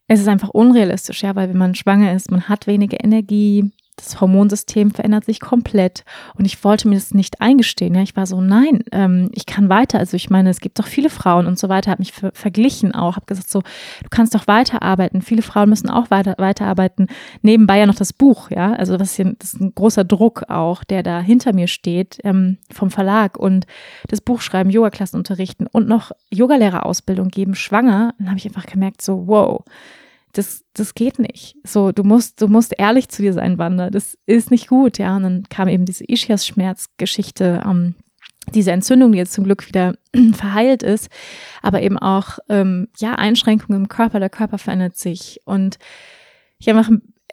[0.08, 4.20] es ist einfach unrealistisch, ja, weil wenn man schwanger ist, man hat weniger Energie, das
[4.20, 6.04] Hormonsystem verändert sich komplett
[6.36, 7.94] und ich wollte mir das nicht eingestehen.
[7.94, 9.98] Ja, ich war so, nein, ähm, ich kann weiter.
[9.98, 11.90] Also ich meine, es gibt doch viele Frauen und so weiter.
[11.90, 15.22] Habe mich ver verglichen auch, habe gesagt so, du kannst doch weiterarbeiten.
[15.22, 17.08] Viele Frauen müssen auch weiter weiterarbeiten.
[17.42, 20.84] Nebenbei ja noch das Buch, ja, also was hier, das ist ein großer Druck auch,
[20.84, 23.66] der da hinter mir steht ähm, vom Verlag und
[24.08, 28.14] das Buch schreiben, Yoga-Klassen unterrichten und noch Yogalehrerausbildung geben, schwanger.
[28.18, 29.64] Dann habe ich einfach gemerkt so, wow
[30.36, 31.56] das, das geht nicht.
[31.64, 33.90] So, du musst, du musst ehrlich zu dir sein, Wanda.
[33.90, 35.16] Das ist nicht gut, ja.
[35.16, 37.94] Und dann kam eben diese Ischias-Schmerzgeschichte, ähm,
[38.54, 39.94] diese Entzündung, die jetzt zum Glück wieder
[40.34, 41.08] verheilt ist,
[41.62, 44.20] aber eben auch, ähm, ja, Einschränkungen im Körper.
[44.20, 45.40] Der Körper verändert sich.
[45.44, 45.78] Und
[46.58, 46.90] ich einfach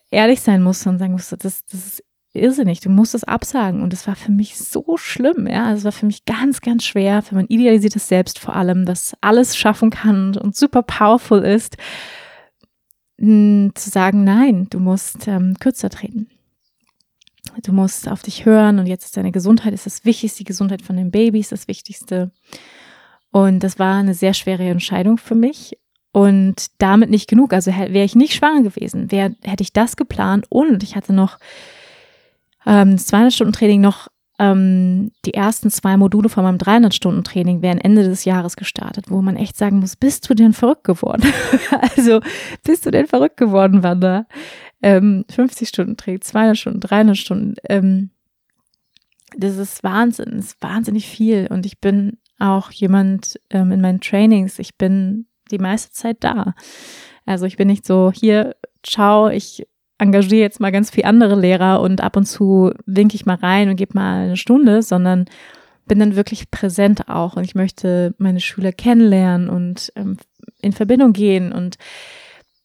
[0.09, 3.81] ehrlich sein musste und sagen musste, das, das ist irrsinnig, du musst es absagen.
[3.81, 5.65] Und es war für mich so schlimm, ja.
[5.65, 9.13] Also es war für mich ganz, ganz schwer, für mein idealisiertes Selbst vor allem, das
[9.19, 11.75] alles schaffen kann und super powerful ist
[13.75, 16.27] zu sagen, nein, du musst ähm, kürzer treten.
[17.63, 20.81] Du musst auf dich hören und jetzt ist deine Gesundheit ist das Wichtigste, die Gesundheit
[20.81, 22.31] von den Babys das Wichtigste.
[23.31, 25.77] Und das war eine sehr schwere Entscheidung für mich.
[26.11, 27.53] Und damit nicht genug.
[27.53, 31.39] Also wäre ich nicht schwanger gewesen, wär, hätte ich das geplant und ich hatte noch
[32.67, 38.25] ähm, das 200-Stunden-Training noch ähm, die ersten zwei Module von meinem 300-Stunden-Training werden Ende des
[38.25, 41.23] Jahres gestartet, wo man echt sagen muss, bist du denn verrückt geworden?
[41.95, 42.19] also,
[42.63, 44.25] bist du denn verrückt geworden, Wanda?
[44.81, 48.09] Ähm, 50 Stunden Training, 200 Stunden, 300 Stunden, ähm,
[49.37, 54.01] das ist Wahnsinn, das ist wahnsinnig viel und ich bin auch jemand ähm, in meinen
[54.01, 56.53] Trainings, ich bin die meiste Zeit da.
[57.25, 59.65] Also ich bin nicht so, hier, ciao, ich
[60.03, 63.69] engagiere jetzt mal ganz viele andere Lehrer und ab und zu winke ich mal rein
[63.69, 65.25] und gebe mal eine Stunde, sondern
[65.87, 67.35] bin dann wirklich präsent auch.
[67.35, 70.17] Und ich möchte meine Schüler kennenlernen und ähm,
[70.61, 71.51] in Verbindung gehen.
[71.51, 71.77] Und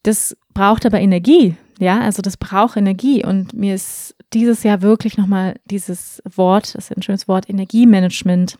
[0.02, 3.24] das braucht aber Energie, ja, also das braucht Energie.
[3.24, 8.58] Und mir ist dieses Jahr wirklich nochmal dieses Wort, das ist ein schönes Wort, Energiemanagement,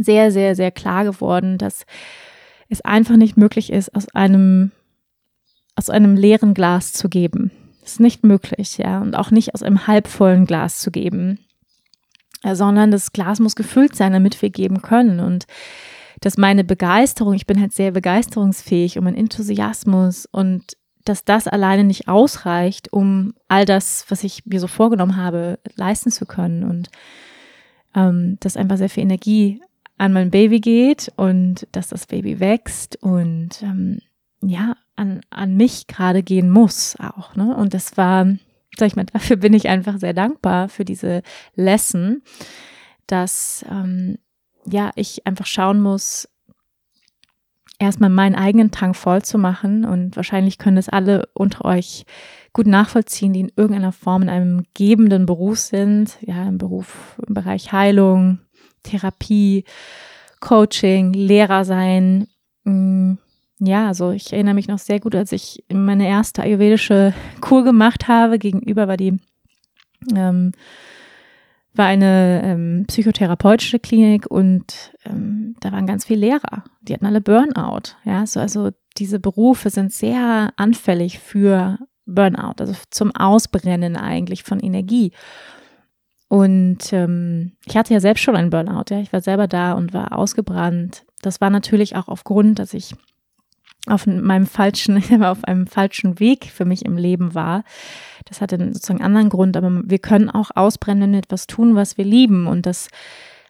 [0.00, 1.86] sehr, sehr, sehr klar geworden, dass
[2.68, 4.72] es einfach nicht möglich ist, aus einem,
[5.76, 7.50] aus einem leeren Glas zu geben.
[7.84, 9.00] Ist nicht möglich, ja.
[9.00, 11.38] Und auch nicht aus einem halbvollen Glas zu geben,
[12.42, 15.20] äh, sondern das Glas muss gefüllt sein, damit wir geben können.
[15.20, 15.46] Und
[16.20, 21.84] dass meine Begeisterung, ich bin halt sehr begeisterungsfähig und mein Enthusiasmus und dass das alleine
[21.84, 26.64] nicht ausreicht, um all das, was ich mir so vorgenommen habe, leisten zu können.
[26.64, 26.88] Und
[27.94, 29.60] ähm, dass einfach sehr viel Energie
[29.98, 34.00] an mein Baby geht und dass das Baby wächst und ähm,
[34.48, 37.34] ja, an, an mich gerade gehen muss auch.
[37.34, 37.54] Ne?
[37.56, 38.26] Und das war,
[38.76, 41.22] sag ich mal, dafür bin ich einfach sehr dankbar für diese
[41.54, 42.22] Lesson,
[43.06, 44.18] dass ähm,
[44.66, 46.28] ja, ich einfach schauen muss,
[47.78, 49.84] erstmal meinen eigenen Tank voll zu machen.
[49.84, 52.04] Und wahrscheinlich können es alle unter euch
[52.52, 56.16] gut nachvollziehen, die in irgendeiner Form in einem gebenden Beruf sind.
[56.22, 58.38] Ja, im Beruf, im Bereich Heilung,
[58.82, 59.64] Therapie,
[60.40, 62.28] Coaching, Lehrer sein.
[62.64, 63.14] Mm,
[63.60, 68.08] ja, also ich erinnere mich noch sehr gut, als ich meine erste ayurvedische Kur gemacht
[68.08, 68.38] habe.
[68.38, 69.18] Gegenüber war die
[70.14, 70.52] ähm,
[71.74, 76.64] war eine ähm, psychotherapeutische Klinik und ähm, da waren ganz viele Lehrer.
[76.82, 77.96] Die hatten alle Burnout.
[78.04, 84.60] Ja, so, also diese Berufe sind sehr anfällig für Burnout, also zum Ausbrennen eigentlich von
[84.60, 85.12] Energie.
[86.28, 88.84] Und ähm, ich hatte ja selbst schon einen Burnout.
[88.90, 91.04] Ja, ich war selber da und war ausgebrannt.
[91.22, 92.94] Das war natürlich auch aufgrund, dass ich
[93.86, 97.64] auf meinem falschen, auf einem falschen Weg für mich im Leben war.
[98.24, 101.74] Das hatte sozusagen einen anderen Grund, aber wir können auch ausbrennen, wenn wir etwas tun,
[101.74, 102.46] was wir lieben.
[102.46, 102.88] Und das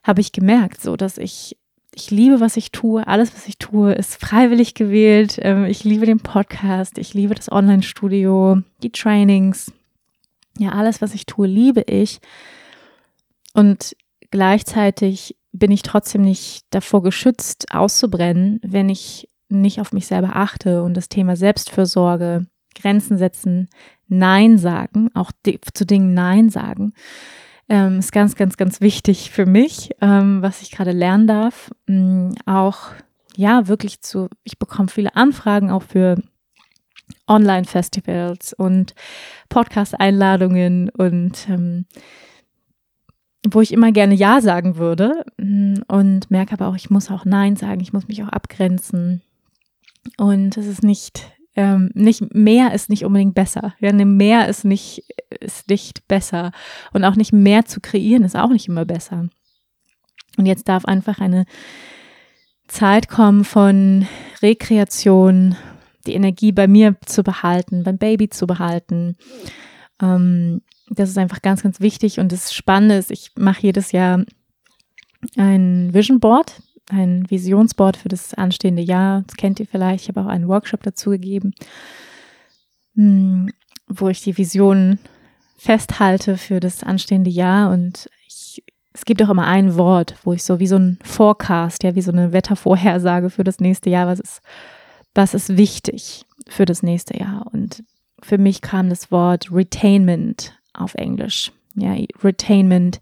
[0.03, 1.57] habe ich gemerkt, so dass ich,
[1.95, 3.07] ich liebe, was ich tue.
[3.07, 5.39] Alles, was ich tue, ist freiwillig gewählt.
[5.41, 9.73] Ähm, ich liebe den Podcast, ich liebe das Online-Studio, die Trainings.
[10.59, 12.21] Ja, alles, was ich tue, liebe ich.
[13.53, 13.97] Und
[14.31, 20.83] gleichzeitig bin ich trotzdem nicht davor geschützt, auszubrennen, wenn ich nicht auf mich selber achte
[20.83, 23.69] und das Thema Selbstfürsorge, Grenzen setzen,
[24.09, 25.31] Nein sagen, auch
[25.73, 26.93] zu Dingen Nein sagen,
[27.69, 31.71] ähm, ist ganz, ganz, ganz wichtig für mich, ähm, was ich gerade lernen darf.
[31.89, 32.91] Ähm, auch,
[33.37, 36.17] ja, wirklich zu, ich bekomme viele Anfragen auch für
[37.27, 38.95] Online-Festivals und
[39.49, 41.87] Podcast-Einladungen und ähm,
[43.49, 47.25] wo ich immer gerne Ja sagen würde mm, und merke aber auch, ich muss auch
[47.25, 49.23] Nein sagen, ich muss mich auch abgrenzen.
[50.17, 53.75] Und es ist nicht, ähm, nicht mehr ist nicht unbedingt besser.
[53.81, 55.05] Ja, ne, mehr ist nicht,
[55.41, 56.53] ist nicht besser.
[56.93, 59.29] Und auch nicht mehr zu kreieren ist auch nicht immer besser.
[60.37, 61.47] Und jetzt darf einfach eine
[62.67, 64.07] Zeit kommen von
[64.43, 65.57] Rekreation,
[66.07, 69.17] die Energie bei mir zu behalten, beim Baby zu behalten.
[70.03, 72.19] Ähm, das ist einfach ganz, ganz wichtig.
[72.19, 74.25] Und das Spannende ist, ich mache jedes Jahr
[75.37, 79.25] ein Vision Board ein Visionsboard für das anstehende Jahr.
[79.27, 80.05] Das kennt ihr vielleicht.
[80.05, 81.55] Ich habe auch einen Workshop dazu gegeben,
[82.95, 83.51] hm,
[83.89, 84.99] wo ich die Visionen
[85.57, 87.71] festhalte für das anstehende Jahr.
[87.71, 91.83] Und ich, es gibt auch immer ein Wort, wo ich so wie so ein Forecast,
[91.83, 94.43] ja, wie so eine Wettervorhersage für das nächste Jahr, was ist,
[95.15, 97.47] was ist wichtig für das nächste Jahr.
[97.53, 97.83] Und
[98.23, 101.53] für mich kam das Wort Retainment auf Englisch.
[101.75, 103.01] Ja, Retainment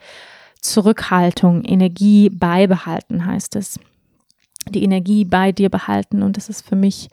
[0.63, 3.79] Zurückhaltung, Energie beibehalten heißt es.
[4.69, 7.09] Die Energie bei dir behalten und das ist für mich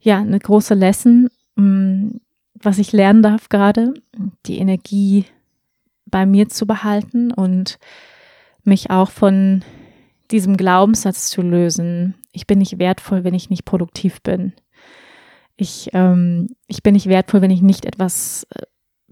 [0.00, 2.16] ja eine große Lesson, mm,
[2.54, 3.94] was ich lernen darf gerade,
[4.46, 5.26] die Energie
[6.06, 7.78] bei mir zu behalten und
[8.64, 9.62] mich auch von
[10.30, 12.14] diesem Glaubenssatz zu lösen.
[12.32, 14.52] Ich bin nicht wertvoll, wenn ich nicht produktiv bin.
[15.56, 18.62] Ich, ähm, ich bin nicht wertvoll, wenn ich nicht etwas äh,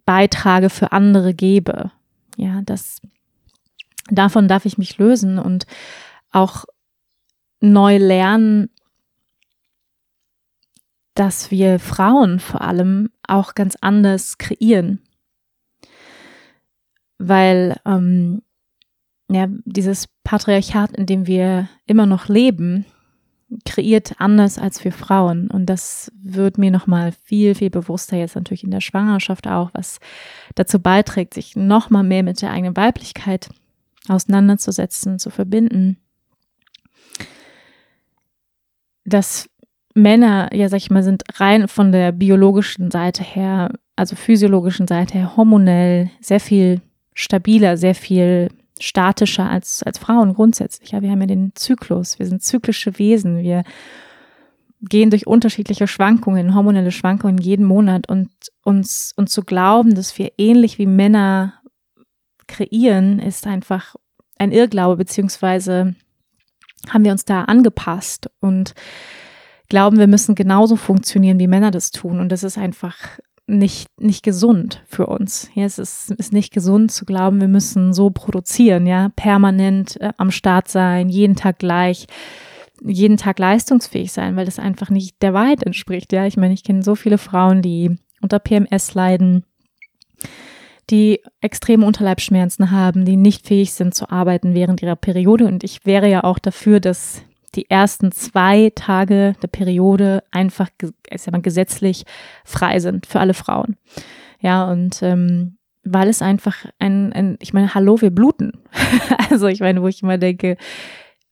[0.06, 1.92] beitrage für andere gebe.
[2.36, 3.00] Ja, das
[4.10, 5.66] davon darf ich mich lösen und
[6.30, 6.64] auch
[7.60, 8.70] neu lernen,
[11.14, 15.00] dass wir Frauen vor allem auch ganz anders kreieren.
[17.18, 18.42] Weil ähm,
[19.28, 22.86] ja, dieses Patriarchat, in dem wir immer noch leben,
[23.64, 25.50] kreiert anders als wir Frauen.
[25.50, 29.98] Und das wird mir nochmal viel, viel bewusster jetzt natürlich in der Schwangerschaft auch, was
[30.54, 33.50] dazu beiträgt, sich nochmal mehr mit der eigenen Weiblichkeit
[34.08, 35.98] auseinanderzusetzen, zu verbinden.
[39.04, 39.48] Dass
[39.94, 45.18] Männer, ja, sag ich mal, sind rein von der biologischen Seite her, also physiologischen Seite
[45.18, 46.80] her, hormonell sehr viel
[47.14, 50.92] stabiler, sehr viel statischer als, als Frauen grundsätzlich.
[50.92, 53.64] Ja, wir haben ja den Zyklus, wir sind zyklische Wesen, wir
[54.80, 58.30] gehen durch unterschiedliche Schwankungen, hormonelle Schwankungen jeden Monat und
[58.64, 61.59] uns, und zu glauben, dass wir ähnlich wie Männer
[62.50, 63.96] kreieren, ist einfach
[64.38, 65.94] ein Irrglaube, beziehungsweise
[66.88, 68.74] haben wir uns da angepasst und
[69.68, 72.20] glauben, wir müssen genauso funktionieren, wie Männer das tun.
[72.20, 72.96] Und das ist einfach
[73.46, 75.50] nicht, nicht gesund für uns.
[75.54, 80.12] Ja, es ist, ist nicht gesund zu glauben, wir müssen so produzieren, ja, permanent äh,
[80.16, 82.06] am Start sein, jeden Tag gleich,
[82.82, 86.12] jeden Tag leistungsfähig sein, weil das einfach nicht der Wahrheit entspricht.
[86.12, 89.44] Ja, ich meine, ich kenne so viele Frauen, die unter PMS leiden,
[90.90, 95.46] die extreme Unterleibsschmerzen haben, die nicht fähig sind zu arbeiten während ihrer Periode.
[95.46, 97.22] Und ich wäre ja auch dafür, dass
[97.54, 100.68] die ersten zwei Tage der Periode einfach
[101.10, 102.04] ich sag mal, gesetzlich
[102.44, 103.76] frei sind für alle Frauen.
[104.40, 108.52] Ja, und ähm, weil es einfach ein, ein, ich meine, hallo, wir bluten.
[109.30, 110.56] also ich meine, wo ich immer denke,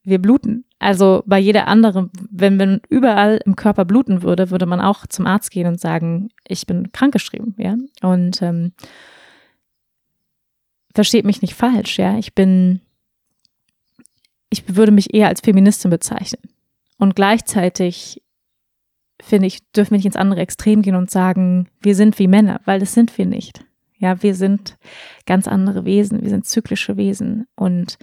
[0.05, 0.65] wir bluten.
[0.79, 5.27] Also bei jeder anderen, wenn man überall im Körper bluten würde, würde man auch zum
[5.27, 7.77] Arzt gehen und sagen, ich bin krankgeschrieben, ja.
[8.03, 8.73] Und ähm,
[10.99, 12.19] versteht mich nicht falsch, ja.
[12.19, 12.81] Ich bin,
[14.51, 16.43] ich würde mich eher als Feministin bezeichnen.
[16.99, 18.21] Und gleichzeitig
[19.23, 22.61] finde ich, dürfen wir nicht ins andere Extrem gehen und sagen, wir sind wie Männer,
[22.65, 23.65] weil das sind wir nicht.
[23.99, 24.77] Ja, wir sind
[25.25, 27.97] ganz andere Wesen, wir sind zyklische Wesen und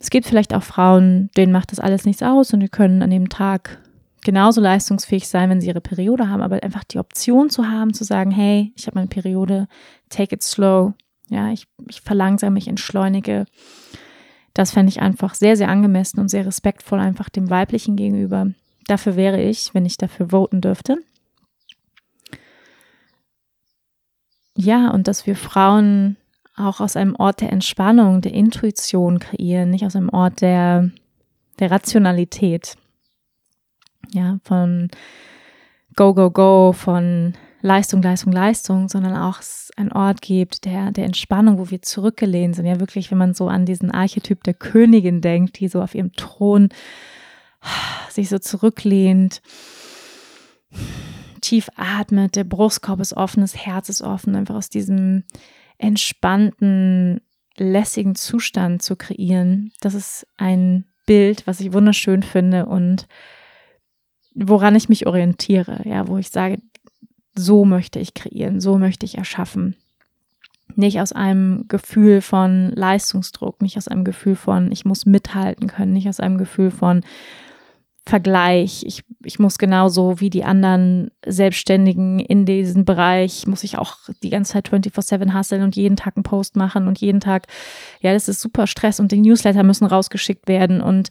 [0.00, 3.10] es gibt vielleicht auch Frauen, denen macht das alles nichts aus und die können an
[3.10, 3.80] dem Tag
[4.24, 8.02] genauso leistungsfähig sein, wenn sie ihre Periode haben, aber einfach die Option zu haben, zu
[8.02, 9.68] sagen, hey, ich habe meine Periode,
[10.08, 10.94] take it slow,
[11.30, 13.46] ja, ich, ich verlangsame, ich entschleunige.
[14.52, 18.48] Das fände ich einfach sehr, sehr angemessen und sehr respektvoll einfach dem Weiblichen gegenüber.
[18.86, 20.98] Dafür wäre ich, wenn ich dafür voten dürfte.
[24.56, 26.16] Ja, und dass wir Frauen
[26.56, 30.90] auch aus einem Ort der Entspannung, der Intuition kreieren, nicht aus einem Ort der,
[31.60, 32.76] der Rationalität.
[34.12, 34.90] Ja, von
[35.94, 39.40] Go, Go, Go, von Leistung, Leistung, Leistung, sondern auch
[39.76, 42.66] ein Ort gibt der, der Entspannung, wo wir zurückgelehnt sind.
[42.66, 46.12] Ja, wirklich, wenn man so an diesen Archetyp der Königin denkt, die so auf ihrem
[46.12, 46.70] Thron
[48.08, 49.42] sich so zurücklehnt,
[51.40, 55.24] tief atmet, der Brustkorb ist offen, das Herz ist offen, einfach aus diesem
[55.78, 57.20] entspannten,
[57.56, 59.72] lässigen Zustand zu kreieren.
[59.80, 63.06] Das ist ein Bild, was ich wunderschön finde und
[64.34, 66.58] woran ich mich orientiere, ja, wo ich sage,
[67.44, 69.76] so möchte ich kreieren, so möchte ich erschaffen.
[70.76, 75.92] Nicht aus einem Gefühl von Leistungsdruck, nicht aus einem Gefühl von, ich muss mithalten können,
[75.92, 77.02] nicht aus einem Gefühl von,
[78.06, 78.82] Vergleich.
[78.86, 84.30] Ich, ich muss genauso wie die anderen Selbstständigen in diesem Bereich, muss ich auch die
[84.30, 87.46] ganze Zeit 24-7 hustlen und jeden Tag einen Post machen und jeden Tag,
[88.00, 91.10] ja, das ist super Stress und die Newsletter müssen rausgeschickt werden und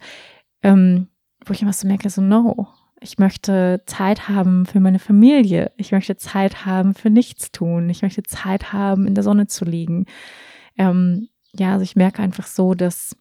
[0.63, 1.07] ähm,
[1.45, 2.67] wo ich immer so merke, so no,
[3.01, 5.71] ich möchte Zeit haben für meine Familie.
[5.77, 7.89] Ich möchte Zeit haben für nichts tun.
[7.89, 10.05] Ich möchte Zeit haben, in der Sonne zu liegen.
[10.77, 13.15] Ähm, ja, also ich merke einfach so, dass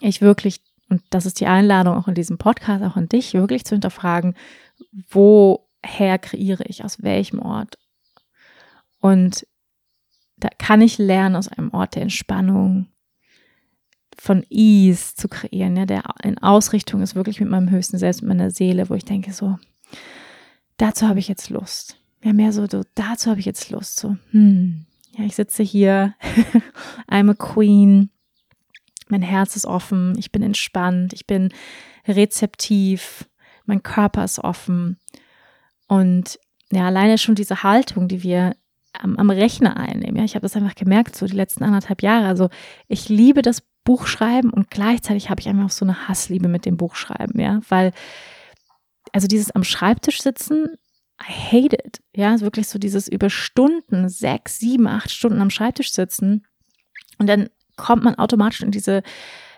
[0.00, 3.64] ich wirklich und das ist die Einladung auch in diesem Podcast, auch an dich, wirklich
[3.64, 4.34] zu hinterfragen,
[5.10, 7.78] woher kreiere ich, aus welchem Ort.
[9.00, 9.46] Und
[10.36, 12.88] da kann ich lernen, aus einem Ort der Entspannung,
[14.20, 18.28] von Ease zu kreieren, ja, der in Ausrichtung ist wirklich mit meinem höchsten Selbst, mit
[18.28, 19.58] meiner Seele, wo ich denke, so,
[20.76, 21.98] dazu habe ich jetzt Lust.
[22.22, 24.00] Ja, mehr so, so dazu habe ich jetzt Lust.
[24.00, 26.14] So, hm, ja, ich sitze hier,
[27.10, 28.10] I'm a Queen,
[29.08, 31.50] mein Herz ist offen, ich bin entspannt, ich bin
[32.06, 33.28] rezeptiv,
[33.66, 34.98] mein Körper ist offen.
[35.86, 36.38] Und
[36.70, 38.56] ja, alleine schon diese Haltung, die wir
[38.92, 40.16] am, am Rechner einnehmen.
[40.16, 42.26] Ja, ich habe das einfach gemerkt, so die letzten anderthalb Jahre.
[42.26, 42.48] Also
[42.88, 47.40] ich liebe das Buchschreiben und gleichzeitig habe ich einfach so eine Hassliebe mit dem Buchschreiben,
[47.40, 47.92] ja, weil
[49.12, 50.76] also dieses am Schreibtisch sitzen,
[51.20, 52.00] I hate it.
[52.14, 56.46] Ja, wirklich so dieses über Stunden, sechs, sieben, acht Stunden am Schreibtisch sitzen
[57.18, 59.02] und dann kommt man automatisch in diese,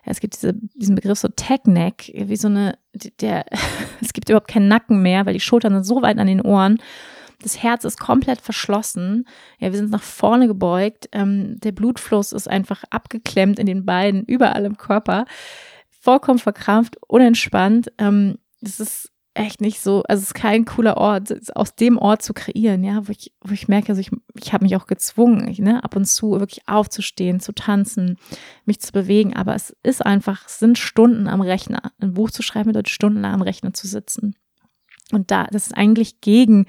[0.05, 2.79] es gibt diese, diesen Begriff so Tech-Neck, wie so eine,
[3.21, 3.47] der,
[4.01, 6.79] es gibt überhaupt keinen Nacken mehr, weil die Schultern sind so weit an den Ohren.
[7.43, 9.27] Das Herz ist komplett verschlossen.
[9.59, 11.09] Ja, wir sind nach vorne gebeugt.
[11.13, 15.25] Ähm, der Blutfluss ist einfach abgeklemmt in den Beinen, überall im Körper.
[15.89, 17.93] Vollkommen verkrampft, unentspannt.
[17.99, 22.23] Ähm, das ist echt nicht so, also es ist kein cooler Ort, aus dem Ort
[22.23, 25.49] zu kreieren, ja, wo ich, wo ich merke, also ich, ich habe mich auch gezwungen,
[25.49, 28.19] ich, ne, ab und zu wirklich aufzustehen, zu tanzen,
[28.65, 31.93] mich zu bewegen, aber es ist einfach, es sind Stunden am Rechner.
[32.01, 34.35] Ein Buch zu schreiben bedeutet stundenlang am Rechner zu sitzen.
[35.13, 36.67] Und da, das ist eigentlich gegen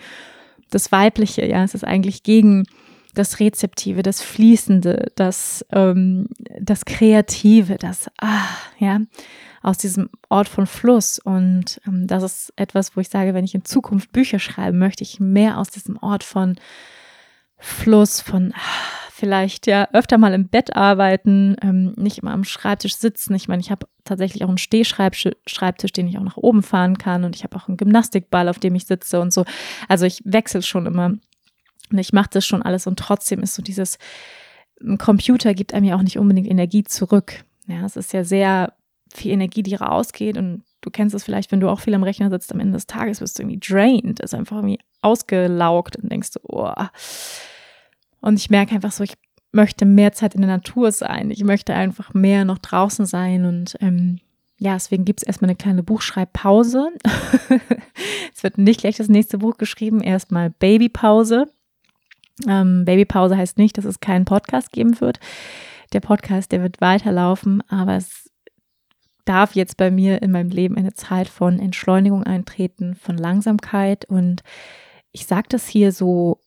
[0.72, 2.66] das Weibliche, ja, es ist eigentlich gegen
[3.14, 6.28] das Rezeptive, das Fließende, das, ähm,
[6.60, 8.48] das Kreative, das, ah,
[8.80, 9.02] ja
[9.62, 11.20] aus diesem Ort von Fluss.
[11.20, 15.04] Und ähm, das ist etwas, wo ich sage, wenn ich in Zukunft Bücher schreibe, möchte
[15.04, 16.56] ich mehr aus diesem Ort von
[17.58, 22.96] Fluss, von ah, vielleicht ja öfter mal im Bett arbeiten, ähm, nicht immer am Schreibtisch
[22.96, 23.36] sitzen.
[23.36, 27.24] Ich meine, ich habe tatsächlich auch einen Stehschreibtisch, den ich auch nach oben fahren kann
[27.24, 29.46] und ich habe auch einen Gymnastikball, auf dem ich sitze und so.
[29.88, 31.06] Also ich wechsle schon immer
[31.92, 34.00] und ich mache das schon alles und trotzdem ist so dieses
[34.84, 37.46] ein Computer gibt einem ja auch nicht unbedingt Energie zurück.
[37.68, 38.74] Ja, es ist ja sehr
[39.14, 40.36] viel Energie, die rausgeht.
[40.36, 42.88] Und du kennst es vielleicht, wenn du auch viel am Rechner sitzt, am Ende des
[42.88, 46.74] Tages bist du irgendwie drained, ist einfach irgendwie ausgelaugt und denkst oh.
[48.22, 49.16] Und ich merke einfach so, ich
[49.52, 51.32] möchte mehr Zeit in der Natur sein.
[51.32, 54.20] Ich möchte einfach mehr noch draußen sein und ähm,
[54.64, 56.90] ja, deswegen gibt es erstmal eine kleine Buchschreibpause.
[58.34, 61.48] es wird nicht gleich das nächste Buch geschrieben, erstmal Babypause.
[62.48, 65.20] Ähm, Babypause heißt nicht, dass es keinen Podcast geben wird.
[65.94, 68.30] Der Podcast, der wird weiterlaufen, aber es
[69.26, 74.06] darf jetzt bei mir in meinem Leben eine Zeit von Entschleunigung eintreten, von Langsamkeit.
[74.06, 74.44] Und
[75.12, 76.40] ich sage das hier so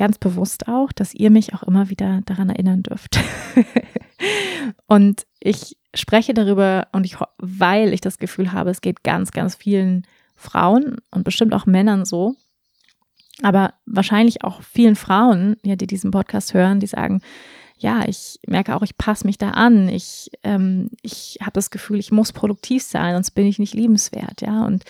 [0.00, 3.20] ganz bewusst auch, dass ihr mich auch immer wieder daran erinnern dürft.
[4.86, 9.56] und ich spreche darüber und ich, weil ich das Gefühl habe, es geht ganz, ganz
[9.56, 12.34] vielen Frauen und bestimmt auch Männern so,
[13.42, 17.20] aber wahrscheinlich auch vielen Frauen, ja, die diesen Podcast hören, die sagen,
[17.76, 19.90] ja, ich merke auch, ich passe mich da an.
[19.90, 24.40] Ich, ähm, ich habe das Gefühl, ich muss produktiv sein, sonst bin ich nicht liebenswert,
[24.40, 24.64] ja.
[24.64, 24.84] Und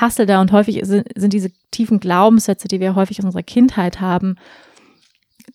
[0.00, 4.00] hassel da und häufig sind, sind diese tiefen Glaubenssätze, die wir häufig aus unserer Kindheit
[4.00, 4.36] haben,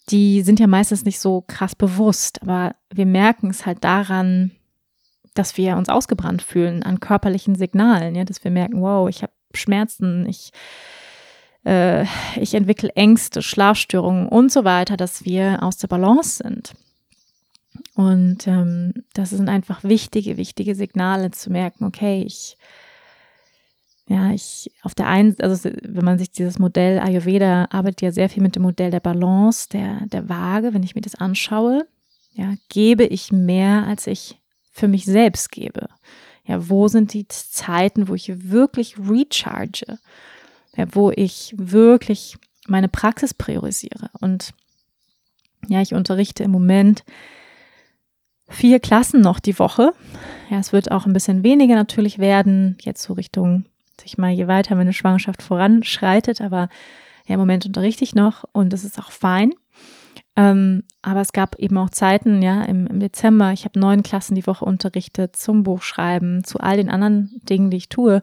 [0.10, 4.52] die sind ja meistens nicht so krass bewusst, aber wir merken es halt daran,
[5.34, 9.34] dass wir uns ausgebrannt fühlen an körperlichen Signalen, ja, dass wir merken, wow, ich habe
[9.54, 10.52] Schmerzen, ich
[11.66, 16.74] äh, ich entwickle Ängste, Schlafstörungen und so weiter, dass wir aus der Balance sind.
[17.96, 22.58] Und ähm, das sind einfach wichtige, wichtige Signale zu merken, okay, ich,
[24.14, 28.30] ja, ich auf der einen, also wenn man sich dieses Modell Ayurveda arbeitet ja sehr
[28.30, 31.88] viel mit dem Modell der Balance, der, der Waage, wenn ich mir das anschaue,
[32.34, 34.39] ja, gebe ich mehr, als ich
[34.72, 35.88] für mich selbst gebe.
[36.45, 39.97] Ja, wo sind die Zeiten, wo ich wirklich recharge?
[40.76, 42.38] ja, wo ich wirklich
[42.68, 44.09] meine Praxis priorisiere.
[44.20, 44.53] Und
[45.68, 47.03] ja, ich unterrichte im Moment
[48.49, 49.93] vier Klassen noch die Woche.
[50.49, 53.66] Ja, es wird auch ein bisschen weniger natürlich werden, jetzt so Richtung,
[54.00, 56.70] sich mal, je weiter meine Schwangerschaft voranschreitet, aber
[57.26, 59.54] ja, im Moment unterrichte ich noch und das ist auch fein.
[60.36, 64.36] Ähm, aber es gab eben auch Zeiten, ja, im, im Dezember, ich habe neun Klassen
[64.36, 68.22] die Woche unterrichtet zum Buchschreiben, zu all den anderen Dingen, die ich tue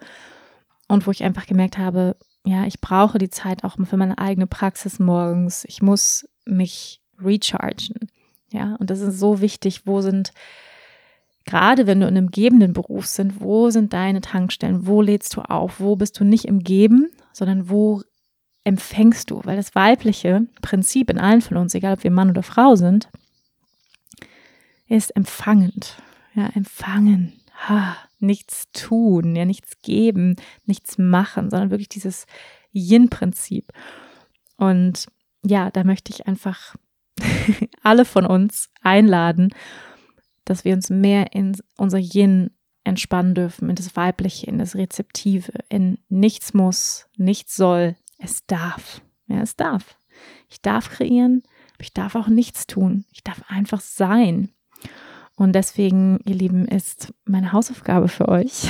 [0.89, 4.47] und wo ich einfach gemerkt habe, ja, ich brauche die Zeit auch für meine eigene
[4.47, 5.65] Praxis morgens.
[5.65, 8.11] Ich muss mich rechargen.
[8.51, 9.87] Ja, und das ist so wichtig.
[9.87, 10.33] Wo sind,
[11.45, 14.87] gerade wenn du in einem gebenden Beruf sind, wo sind deine Tankstellen?
[14.87, 15.81] Wo lädst du auf?
[15.81, 18.03] Wo bist du nicht im Geben, sondern wo
[18.65, 19.41] empfängst du?
[19.45, 23.09] Weil das weibliche Prinzip in allen von uns, egal ob wir Mann oder Frau sind,
[24.89, 26.03] ist empfangend.
[26.35, 27.35] Ja, empfangen.
[27.69, 30.37] Ha nichts tun, ja, nichts geben,
[30.67, 32.27] nichts machen, sondern wirklich dieses
[32.73, 33.73] Yin-Prinzip.
[34.57, 35.07] Und
[35.43, 36.77] ja, da möchte ich einfach
[37.83, 39.55] alle von uns einladen,
[40.51, 42.51] dass wir uns mehr in unser Yin
[42.83, 49.01] entspannen dürfen, in das Weibliche, in das Rezeptive, in nichts muss, nichts soll, es darf.
[49.29, 49.97] Ja, es darf.
[50.49, 51.45] Ich darf kreieren,
[51.75, 53.05] aber ich darf auch nichts tun.
[53.13, 54.51] Ich darf einfach sein.
[55.37, 58.67] Und deswegen, ihr Lieben, ist meine Hausaufgabe für euch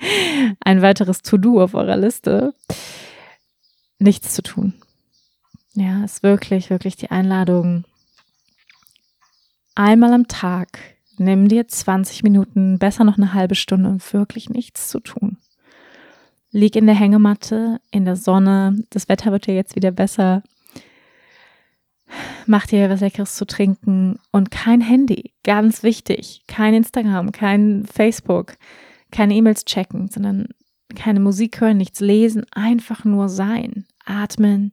[0.60, 2.52] ein weiteres To-Do auf eurer Liste,
[3.98, 4.74] nichts zu tun.
[5.72, 7.84] Ja, ist wirklich, wirklich die Einladung.
[9.74, 14.88] Einmal am Tag nimm dir 20 Minuten, besser noch eine halbe Stunde, um wirklich nichts
[14.88, 15.38] zu tun.
[16.50, 18.84] Lieg in der Hängematte, in der Sonne.
[18.90, 20.42] Das Wetter wird ja jetzt wieder besser
[22.46, 25.32] mach dir was Leckeres zu trinken und kein Handy.
[25.42, 26.42] Ganz wichtig.
[26.46, 28.56] Kein Instagram, kein Facebook,
[29.10, 30.48] keine E-Mails checken, sondern
[30.94, 33.86] keine Musik hören, nichts lesen, einfach nur sein.
[34.04, 34.72] Atmen,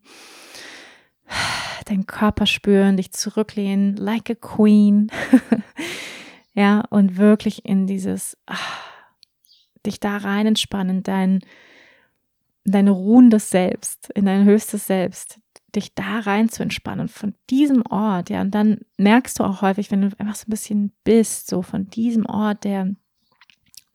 [1.85, 5.09] deinen Körper spüren, dich zurücklehnen, like a queen.
[6.53, 8.81] ja, und wirklich in dieses, ach,
[9.85, 11.39] dich da rein entspannen, dein,
[12.65, 15.39] dein ruhendes Selbst, in dein höchstes Selbst,
[15.75, 19.91] dich da rein zu entspannen, von diesem Ort, ja, und dann merkst du auch häufig,
[19.91, 22.93] wenn du einfach so ein bisschen bist, so von diesem Ort, der,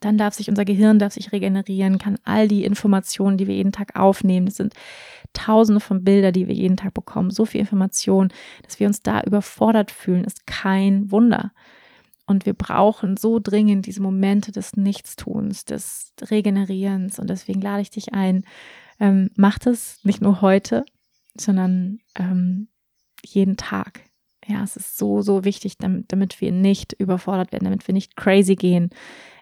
[0.01, 3.73] dann darf sich unser Gehirn, darf sich regenerieren, kann all die Informationen, die wir jeden
[3.73, 4.73] Tag aufnehmen, das sind
[5.35, 8.33] tausende von Bildern, die wir jeden Tag bekommen, so viel Information,
[8.65, 11.53] dass wir uns da überfordert fühlen, ist kein Wunder.
[12.27, 17.19] Und wir brauchen so dringend diese Momente des Nichtstuns, des Regenerierens.
[17.19, 18.45] Und deswegen lade ich dich ein,
[18.99, 20.85] ähm, mach das nicht nur heute,
[21.37, 22.69] sondern ähm,
[23.25, 24.01] jeden Tag.
[24.47, 28.17] Ja, es ist so, so wichtig, damit, damit wir nicht überfordert werden, damit wir nicht
[28.17, 28.91] crazy gehen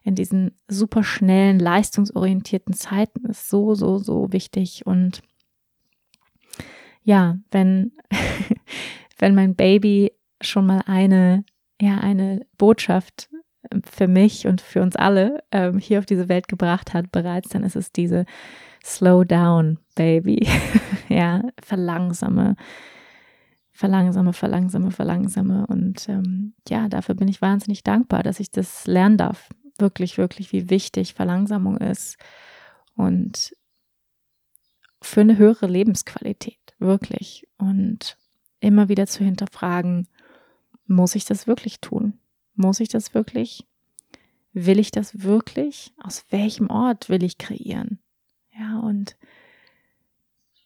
[0.03, 3.26] in diesen super schnellen, leistungsorientierten Zeiten.
[3.26, 4.87] Ist so, so, so wichtig.
[4.87, 5.22] Und
[7.03, 7.93] ja, wenn,
[9.18, 11.45] wenn mein Baby schon mal eine,
[11.80, 13.28] ja, eine Botschaft
[13.84, 17.64] für mich und für uns alle ähm, hier auf diese Welt gebracht hat bereits, dann
[17.64, 18.26] ist es diese
[18.84, 20.46] Slow down, baby.
[21.08, 22.56] ja, verlangsame,
[23.72, 25.66] verlangsame, verlangsame, verlangsame.
[25.66, 29.48] Und ähm, ja, dafür bin ich wahnsinnig dankbar, dass ich das lernen darf.
[29.78, 32.16] wirklich, wirklich, wie wichtig Verlangsamung ist
[32.94, 33.56] und
[35.02, 37.46] für eine höhere Lebensqualität, wirklich.
[37.58, 38.16] Und
[38.60, 40.08] immer wieder zu hinterfragen,
[40.87, 42.18] muss ich das wirklich tun?
[42.55, 43.66] Muss ich das wirklich?
[44.53, 45.93] Will ich das wirklich?
[46.03, 47.99] Aus welchem Ort will ich kreieren?
[48.57, 49.16] Ja, und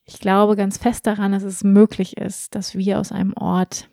[0.05, 3.89] ich glaube ganz fest daran, dass es möglich ist, dass wir aus einem Ort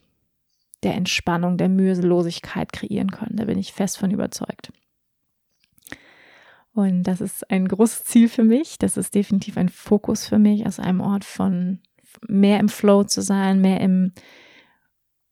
[0.84, 3.38] der Entspannung, der Mühelosigkeit kreieren können.
[3.38, 4.72] Da bin ich fest von überzeugt.
[6.74, 8.78] Und das ist ein großes Ziel für mich.
[8.78, 11.80] Das ist definitiv ein Fokus für mich, aus einem Ort von
[12.28, 14.12] mehr im Flow zu sein, mehr im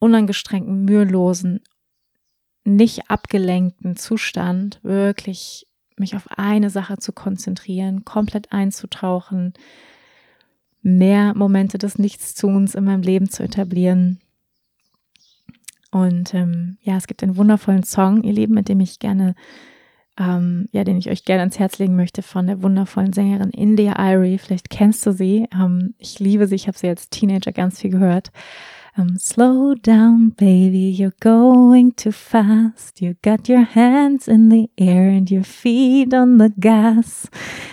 [0.04, 1.62] unangestrengten, mühelosen,
[2.66, 9.54] nicht abgelenkten Zustand, wirklich mich auf eine Sache zu konzentrieren, komplett einzutauchen,
[10.82, 14.20] mehr Momente des Nichtstuns in meinem Leben zu etablieren.
[15.92, 19.36] Und ähm, ja, es gibt einen wundervollen Song, ihr Lieben, mit dem ich gerne
[20.20, 23.96] ähm, ja, den ich euch gerne ans Herz legen möchte von der wundervollen Sängerin India
[23.98, 24.38] Irie.
[24.38, 25.48] Vielleicht kennst du sie.
[25.54, 26.56] Ähm, ich liebe sie.
[26.56, 28.32] Ich habe sie als Teenager ganz viel gehört.
[28.96, 33.02] Um, slow down, baby, you're going too fast.
[33.02, 37.28] You got your hands in the air and your feet on the gas.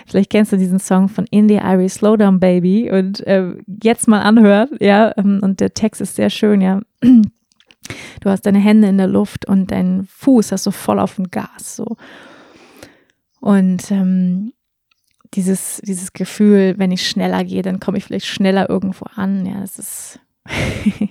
[0.07, 2.91] Vielleicht kennst du diesen Song von India Irie, Slow Down, Baby.
[2.91, 5.13] Und äh, jetzt mal anhören, ja.
[5.19, 6.81] Ähm, und der Text ist sehr schön, ja.
[7.03, 11.31] Du hast deine Hände in der Luft und dein Fuß hast so voll auf dem
[11.31, 11.97] Gas, so.
[13.41, 14.53] Und ähm,
[15.35, 19.47] dieses, dieses Gefühl, wenn ich schneller gehe, dann komme ich vielleicht schneller irgendwo an.
[19.47, 20.21] Ja, das ist,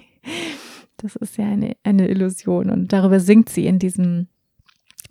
[0.98, 2.70] das ist ja eine, eine Illusion.
[2.70, 4.28] Und darüber singt sie in diesem,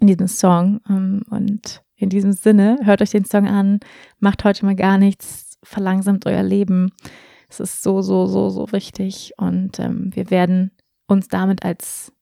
[0.00, 0.80] in diesem Song.
[0.88, 3.80] Ähm, und in diesem Sinne, hört euch den Song an,
[4.20, 6.92] macht heute mal gar nichts, verlangsamt euer Leben.
[7.48, 9.32] Es ist so, so, so, so wichtig.
[9.36, 10.70] Und ähm, wir werden
[11.06, 12.12] uns damit als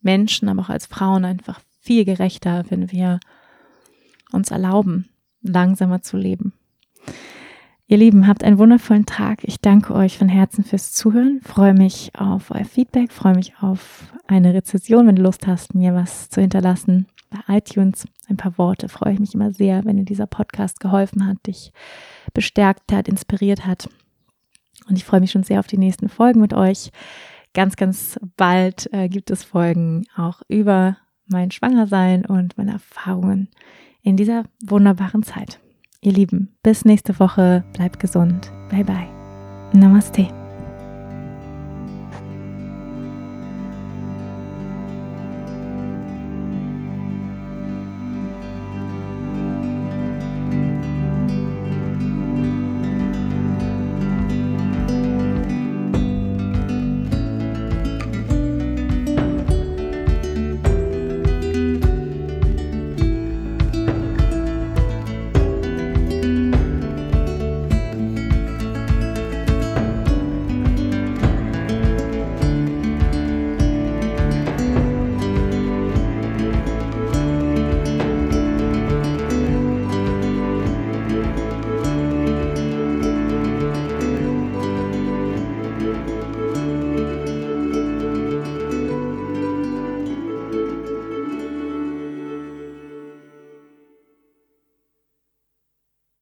[0.00, 3.20] Menschen, aber auch als Frauen einfach viel gerechter, wenn wir
[4.32, 5.08] uns erlauben,
[5.40, 6.52] langsamer zu leben.
[7.88, 9.44] Ihr Lieben, habt einen wundervollen Tag.
[9.44, 11.40] Ich danke euch von Herzen fürs Zuhören.
[11.44, 15.94] Freue mich auf euer Feedback, freue mich auf eine Rezession, wenn du Lust hast, mir
[15.94, 18.08] was zu hinterlassen bei iTunes.
[18.28, 21.72] Ein paar Worte freue ich mich immer sehr, wenn dir dieser Podcast geholfen hat, dich
[22.34, 23.88] bestärkt hat, inspiriert hat.
[24.88, 26.90] Und ich freue mich schon sehr auf die nächsten Folgen mit euch.
[27.54, 30.96] Ganz, ganz bald äh, gibt es Folgen auch über
[31.28, 33.48] mein Schwangersein und meine Erfahrungen
[34.02, 35.60] in dieser wunderbaren Zeit.
[36.06, 37.64] Ihr Lieben, bis nächste Woche.
[37.72, 38.52] Bleibt gesund.
[38.70, 39.08] Bye bye.
[39.72, 40.28] Namaste.